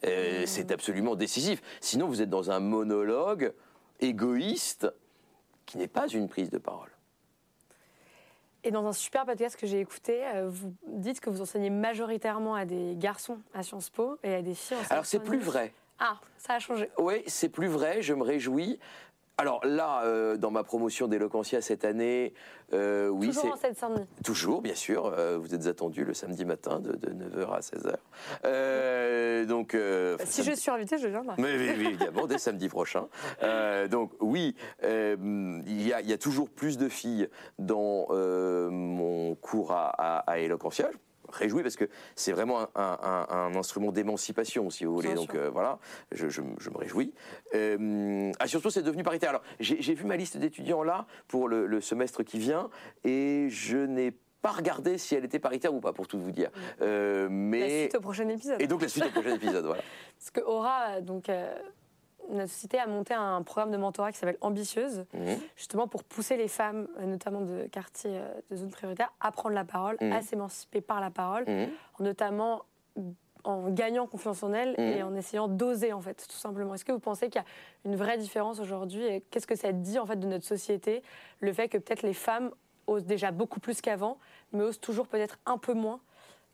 [0.04, 1.62] Euh, C'est absolument décisif.
[1.80, 3.52] Sinon, vous êtes dans un monologue
[4.00, 4.92] égoïste
[5.64, 6.90] qui n'est pas une prise de parole.
[8.64, 12.55] Et dans un super podcast que j'ai écouté, euh, vous dites que vous enseignez majoritairement
[12.55, 15.72] à des garçons à Sciences Po et à des filles en Alors, c'est plus vrai.
[15.98, 16.90] Ah, ça a changé.
[16.98, 18.79] Oui, c'est plus vrai, je me réjouis.
[19.38, 22.33] Alors là, euh, dans ma promotion d'Eloquentia cette année,
[22.75, 24.07] euh, oui, Toujours en Seine-Saint-Denis.
[24.23, 25.07] toujours, bien sûr.
[25.07, 27.95] euh, vous êtes attendu le samedi matin de, 9h à 16h.
[28.45, 31.35] Euh, donc, Bah, si je suis invitée, je viendrai.
[31.38, 33.09] mais oui, oui, évidemment, dès samedi prochain.
[33.90, 38.07] Donc oui, il y, a- il y a toujours plus de filles dans
[38.71, 40.90] mon cours à, à, à Eloquentia.
[41.33, 45.09] Réjouis parce que c'est vraiment un, un- un- un instrument d'émancipation, si vous voulez.
[45.09, 45.79] Bien Donc euh, voilà,
[46.12, 47.12] je, je- je me réjouis.
[47.55, 49.31] Euh, à Sciences Po, c'est devenu paritaire.
[49.31, 52.71] Alors j'ai vu ma liste d'étudiants là pour le, le semestre qui vient
[53.05, 56.51] et je n'ai pas regardé si elle était paritaire ou pas, pour tout vous dire.
[56.81, 58.61] Euh, La mais suite au prochain épisode.
[58.61, 59.83] et donc la suite au prochain épisode, voilà.
[60.18, 61.55] Parce que Aura, euh, donc, euh,
[62.30, 65.38] notre société a monté un programme de mentorat qui s'appelle Ambitieuse, Mhm.
[65.56, 69.54] justement pour pousser les femmes, euh, notamment de quartiers euh, de zones prioritaires, à prendre
[69.54, 70.12] la parole, Mhm.
[70.12, 71.68] à s'émanciper par la parole, Mhm.
[72.00, 72.62] notamment
[73.44, 76.74] en gagnant confiance en elles et en essayant d'oser en fait tout simplement.
[76.74, 77.46] Est-ce que vous pensez qu'il y a
[77.85, 81.02] une vraie différence aujourd'hui et qu'est-ce que ça dit en fait de notre société
[81.40, 82.52] le fait que peut-être les femmes
[82.87, 84.18] osent déjà beaucoup plus qu'avant
[84.52, 85.98] mais osent toujours peut-être un peu moins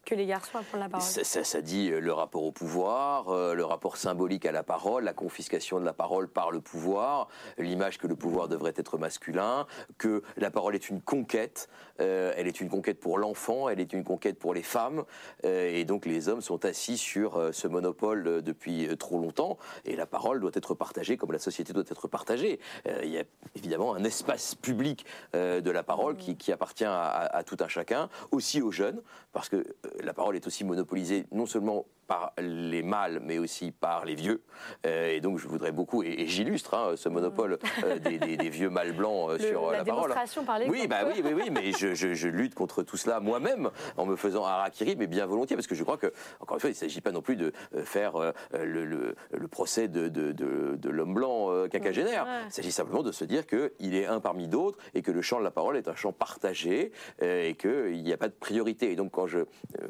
[0.09, 2.51] que les garçons à prendre la parole Ça, ça- ça dit euh, le rapport au
[2.51, 6.63] pouvoir, euh, le rapport symbolique à la parole, la confiscation de la parole par le
[6.63, 9.67] pouvoir, l'image que le pouvoir devrait être masculin,
[9.99, 11.69] que la parole est une conquête,
[12.01, 15.05] euh, elle est une conquête pour l'enfant, elle est une conquête pour les femmes,
[15.45, 20.07] euh, et donc les hommes sont assis sur ce monopole depuis trop longtemps, et la
[20.07, 22.61] parole doit être partagée comme la société doit être partagée.
[23.03, 23.25] Il y a
[23.57, 27.69] évidemment un espace public de la parole qui, qui appartient à, à- à tout un
[27.69, 29.67] chacun, aussi aux jeunes, parce que
[30.03, 34.43] la parole est aussi monopolisée non seulement par les mâles, mais aussi par les vieux.
[34.87, 38.37] Euh, et donc, je voudrais beaucoup, et, et j'illustre hein, ce monopole euh, des, des-
[38.39, 40.15] des vieux mâles blancs euh, Le- sur la, la, parole.
[40.47, 43.21] par les Oui, bah oui, oui, oui, mais je, je- je lutte contre tout cela
[43.21, 46.61] moi-même en me faisant harakiri, mais bien volontiers, parce que je crois que, encore une
[46.61, 47.53] fois, il ne s'agit pas non plus de
[47.85, 48.15] faire
[48.55, 52.25] le, le- le procès de, de- de- de l'homme blanc quinquagénaire.
[52.25, 52.47] Ouais.
[52.47, 55.39] Il s'agit simplement de se dire qu'il est un parmi d'autres et que le champ
[55.39, 56.91] de la parole est un champ partagé
[57.21, 58.91] et qu'il n'y a pas de priorité.
[58.91, 59.41] Et donc, quand je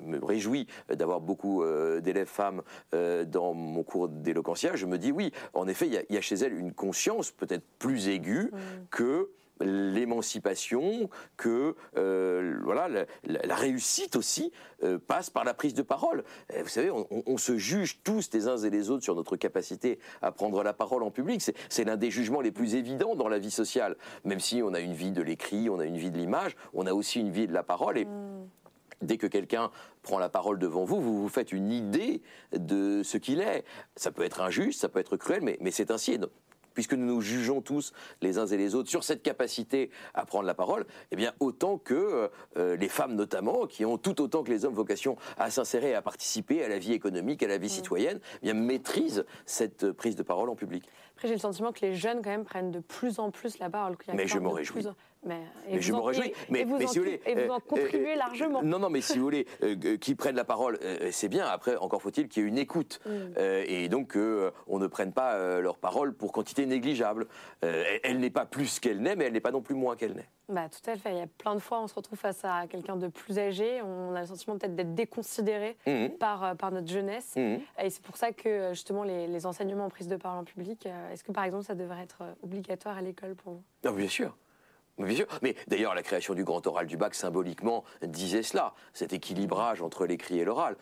[0.02, 1.62] me réjouis d'avoir beaucoup
[2.08, 2.62] d'élèves femmes
[2.94, 6.14] euh, dans mon cours d'éloquentia, je me dis oui, en effet, il y a- il
[6.14, 8.50] y, a chez elles une conscience peut-être plus aiguë
[8.90, 9.28] que
[9.60, 14.52] l'émancipation, que euh, voilà, la, la- la réussite aussi
[14.84, 16.22] euh, passe par la prise de parole.
[16.62, 19.36] Vous savez, on, on- on se juge tous les uns et les autres sur notre
[19.36, 21.42] capacité à prendre la parole en public.
[21.68, 23.96] C'est- l'un des jugements les plus évidents dans la vie sociale.
[24.24, 26.86] Même si on a une vie de l'écrit, on a une vie de l'image, on
[26.86, 27.98] a aussi une vie de la parole.
[27.98, 28.06] Et
[29.00, 29.70] Dès que quelqu'un
[30.02, 33.64] prend la parole devant vous, vous vous faites une idée de ce qu'il est.
[33.96, 36.12] Ça peut être injuste, ça peut être cruel, mais, mais c'est ainsi.
[36.12, 36.30] Et donc,
[36.78, 40.44] Puisque nous nous jugeons tous les uns et les autres sur cette capacité à prendre
[40.44, 44.50] la parole, eh bien autant que euh, les femmes notamment, qui ont tout autant que
[44.52, 47.68] les hommes vocation à s'insérer, et à participer à la vie économique, à la vie
[47.68, 50.88] citoyenne, eh bien maîtrisent cette prise de parole en public.
[51.16, 53.68] Après, j'ai le sentiment que les jeunes, quand même, prennent de plus en plus la
[53.68, 53.96] parole.
[54.14, 54.82] Mais je m'en réjouis.
[54.82, 54.92] plus
[55.24, 55.34] Mais,
[55.66, 56.32] et Mais vous je m'en réjouis.
[56.48, 58.62] Mais, et vous mais en, si vous voulez, et vous en euh, contribuez euh, largement.
[58.62, 61.44] Non, non, mais si vous voulez, euh, qu'ils prennent la parole, euh, c'est bien.
[61.46, 63.00] Après, encore faut-il qu'il y ait une écoute.
[63.04, 63.10] Mm.
[63.66, 64.16] Et donc,
[64.66, 67.26] on ne prenne pas leur parole pour quantité négligeable.
[67.62, 70.12] Elle- elle n'est pas plus qu'elle n'est, mais elle n'est pas non plus moins qu'elle
[70.14, 70.28] n'est.
[70.48, 71.12] Bah, tout à fait.
[71.12, 73.82] Il y a plein de fois, on se retrouve face à quelqu'un de plus âgé.
[73.82, 76.10] On a le sentiment peut-être d'être déconsidéré Mhm.
[76.18, 77.34] par, par notre jeunesse.
[77.36, 77.60] Mhm.
[77.82, 80.86] Et c'est pour ça que, justement, les, les enseignements en prise de parole en public,
[81.12, 83.62] est-ce que, par exemple, ça devrait être obligatoire à l'école pour vous?
[83.84, 84.34] Ah, bien sûr.
[84.98, 88.74] Mais d'ailleurs, la création du grand oral du bac, symboliquement, disait cela.
[88.92, 90.76] Cet équilibrage entre l'écrit et l'oral.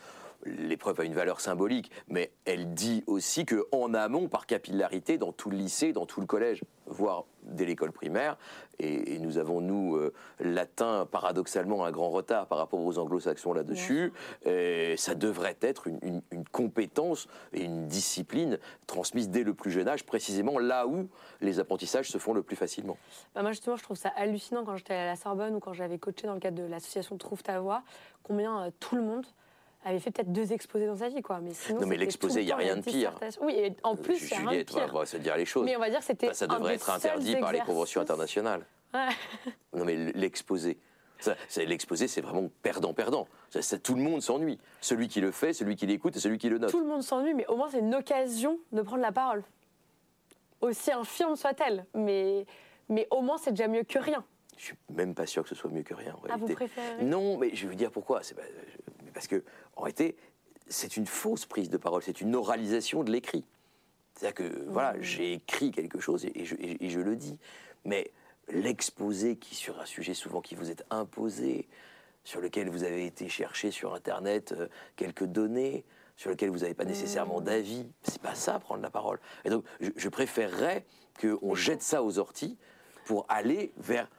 [0.44, 5.32] L'épreuve a une valeur symbolique, mais elle dit aussi que en amont, par capillarité, dans
[5.32, 8.36] tout le lycée, dans tout le collège, voire dès l'école primaire,
[8.78, 13.52] et, et nous avons, nous, euh, latin, paradoxalement, un grand retard par rapport aux anglo-saxons
[13.52, 14.12] là-dessus,
[14.44, 19.70] et ça devrait être une, une- une compétence et une discipline transmise dès le plus
[19.70, 21.08] jeune âge, précisément là où
[21.40, 22.98] les apprentissages se font le plus facilement.
[23.34, 25.98] Bah, moi, justement, je trouve ça hallucinant quand j'étais à la Sorbonne ou quand j'avais
[25.98, 27.82] coaché dans le cadre de l'association Trouve ta voix,
[28.22, 29.26] combien euh, tout le monde
[29.90, 31.40] avait fait peut-être deux exposés dans sa vie, quoi.
[31.40, 33.14] Mais sinon, Non, mais l'exposé, il y a rien de pire.
[33.40, 35.06] Oui, et en plus, il y a rien de pire.
[35.06, 35.64] se dire les choses.
[35.64, 36.32] Mais on va dire c'était.
[36.34, 38.64] Ça, devrait être interdit par les conventions internationales.
[38.94, 39.08] Ouais.
[39.74, 40.78] Non, mais l'exposé.
[41.48, 43.26] C'est- L'exposé, c'est vraiment perdant-perdant.
[43.82, 44.58] Tout le monde s'ennuie.
[44.80, 46.70] Celui qui le fait, celui qui l'écoute et celui qui le note.
[46.70, 49.42] Tout le monde s'ennuie, mais au moins, c'est une occasion de prendre la parole.
[50.60, 51.86] aussi infirme soit-elle.
[51.94, 52.46] Mais,
[52.88, 54.24] mais au moins, c'est déjà mieux que rien.
[54.56, 57.02] Je suis même pas sûr que ce soit mieux que rien en Ah, vous préférez?
[57.04, 58.22] Non, mais je vais vous dire pourquoi?
[58.22, 58.42] C'est mais
[59.16, 59.42] parce que,
[59.76, 60.14] en réalité,
[60.68, 63.46] c'est une fausse prise de parole, c'est une oralisation de l'écrit.
[64.14, 67.38] C'est-à-dire que, voilà, j'ai écrit quelque chose et, et je, et- et je le dis.
[67.86, 68.10] Mais
[68.48, 71.66] l'exposé qui sur un sujet souvent qui vous est imposé,
[72.24, 75.84] sur lequel vous avez été chercher sur Internet euh, quelques données,
[76.16, 79.18] sur lequel vous n'avez pas nécessairement d'avis, c'est pas ça prendre la parole.
[79.46, 80.84] Et donc, je, je préférerais
[81.20, 82.58] qu'on jette ça aux orties
[83.06, 84.10] pour aller vers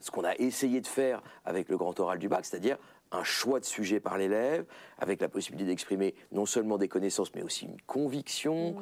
[0.00, 2.76] ce qu'on a essayé de faire avec le grand oral du bac, c'est-à-dire
[3.14, 4.64] un choix de sujet par l'élève,
[4.98, 8.76] avec la possibilité d'exprimer non seulement des connaissances, mais aussi une conviction,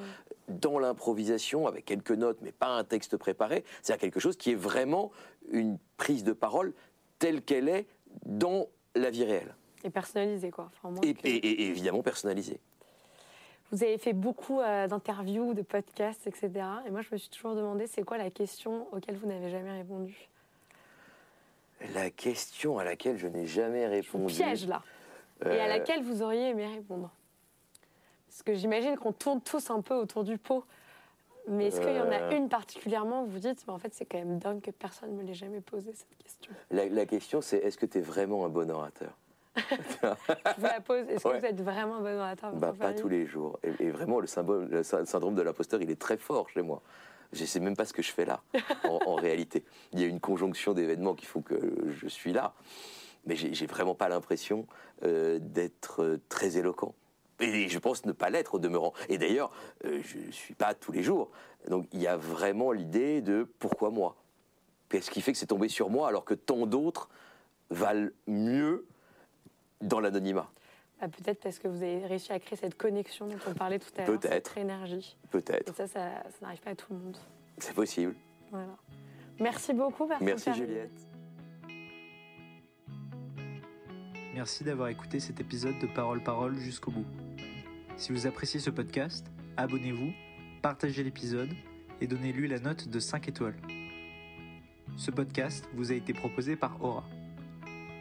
[0.49, 3.65] dans l'improvisation, avec quelques notes, mais pas un texte préparé.
[3.83, 5.11] C'est-à-dire quelque chose qui est vraiment
[5.51, 6.73] une prise de parole
[7.19, 7.87] telle qu'elle est
[8.27, 9.55] dans la vie réelle.
[9.85, 10.71] Et personnalisé, quoi.
[10.73, 12.61] Enfin, au moins Et, que- et- et évidemment personnalisée.
[13.71, 16.51] Vous avez fait beaucoup euh, d'interviews, de podcasts, etc.
[16.87, 19.73] Et moi, je me suis toujours demandé, c'est quoi la question auquel vous n'avez jamais
[19.73, 20.29] répondu?
[21.95, 24.33] La question à laquelle je n'ai jamais répondu.
[24.35, 24.83] piège, là.
[25.45, 27.11] Et à euh, laquelle vous auriez aimé répondre
[28.29, 30.65] Parce que j'imagine qu'on tourne tous un peu autour du pot.
[31.49, 32.37] Mais est-ce qu'il y en a Euh.
[32.37, 35.21] une particulièrement où vous dites, mais en fait, c'est quand même dingue que personne ne
[35.23, 38.45] me l'ait jamais posé cette question la, la question, c'est est-ce que tu es vraiment
[38.47, 39.19] un bon orateur?
[39.57, 41.05] Je vous la pose.
[41.09, 41.35] Est-ce Ouais.
[41.35, 43.59] que vous êtes vraiment un bon orateur Bah, pas tous les jours.
[43.65, 46.63] Et, et vraiment, le, symbole, le sy- syndrome de l'imposteur, il est très fort chez
[46.63, 46.81] moi.
[47.33, 48.43] Je sais même pas ce que je fais là,
[48.85, 49.65] en, en réalité.
[49.93, 51.59] Il y a une conjonction d'événements qui font que
[51.89, 52.55] je suis là.
[53.25, 54.67] Mais j'ai j'ai vraiment pas l'impression
[55.05, 56.95] euh, d'être euh, très éloquent.
[57.41, 58.93] Et je pense ne pas l'être au demeurant.
[59.09, 59.51] Et d'ailleurs,
[59.85, 61.31] euh, je ne suis pas tous les jours.
[61.69, 64.17] Donc il y a vraiment l'idée de pourquoi moi?
[64.89, 67.09] Qu'est-ce qui fait que c'est tombé sur moi alors que tant d'autres
[67.71, 68.87] valent mieux
[69.81, 70.51] dans l'anonymat?
[71.03, 73.91] Bah, Peut-être parce que vous avez réussi à créer cette connexion dont on parlait tout
[73.97, 74.21] à l'heure.
[74.21, 74.53] Peut-être.
[74.55, 75.17] Cette énergie.
[75.31, 75.73] Peut-être.
[75.73, 77.17] Et ça, ça, ça n'arrive pas à tout le monde.
[77.59, 78.15] C'est possible.
[78.53, 78.77] Voilà.
[79.41, 80.55] Merci beaucoup, Bertrand Merci.
[80.55, 80.93] Juliette.
[84.35, 87.07] Merci d'avoir écouté cet épisode de Parole Parole jusqu'au bout.
[87.97, 89.27] Si vous appréciez ce podcast,
[89.57, 90.13] abonnez-vous,
[90.63, 91.51] partagez l'épisode
[92.01, 93.57] et donnez-lui la note de 5 étoiles.
[94.97, 97.05] Ce podcast vous a été proposé par Aura.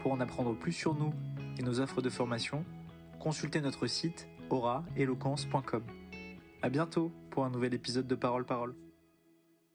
[0.03, 1.13] Pour en apprendre plus sur nous
[1.57, 2.63] et nos offres de formation,
[3.21, 5.83] consultez notre site auraeloquence.com.
[6.61, 8.75] À bientôt pour un nouvel épisode de Parole Parole.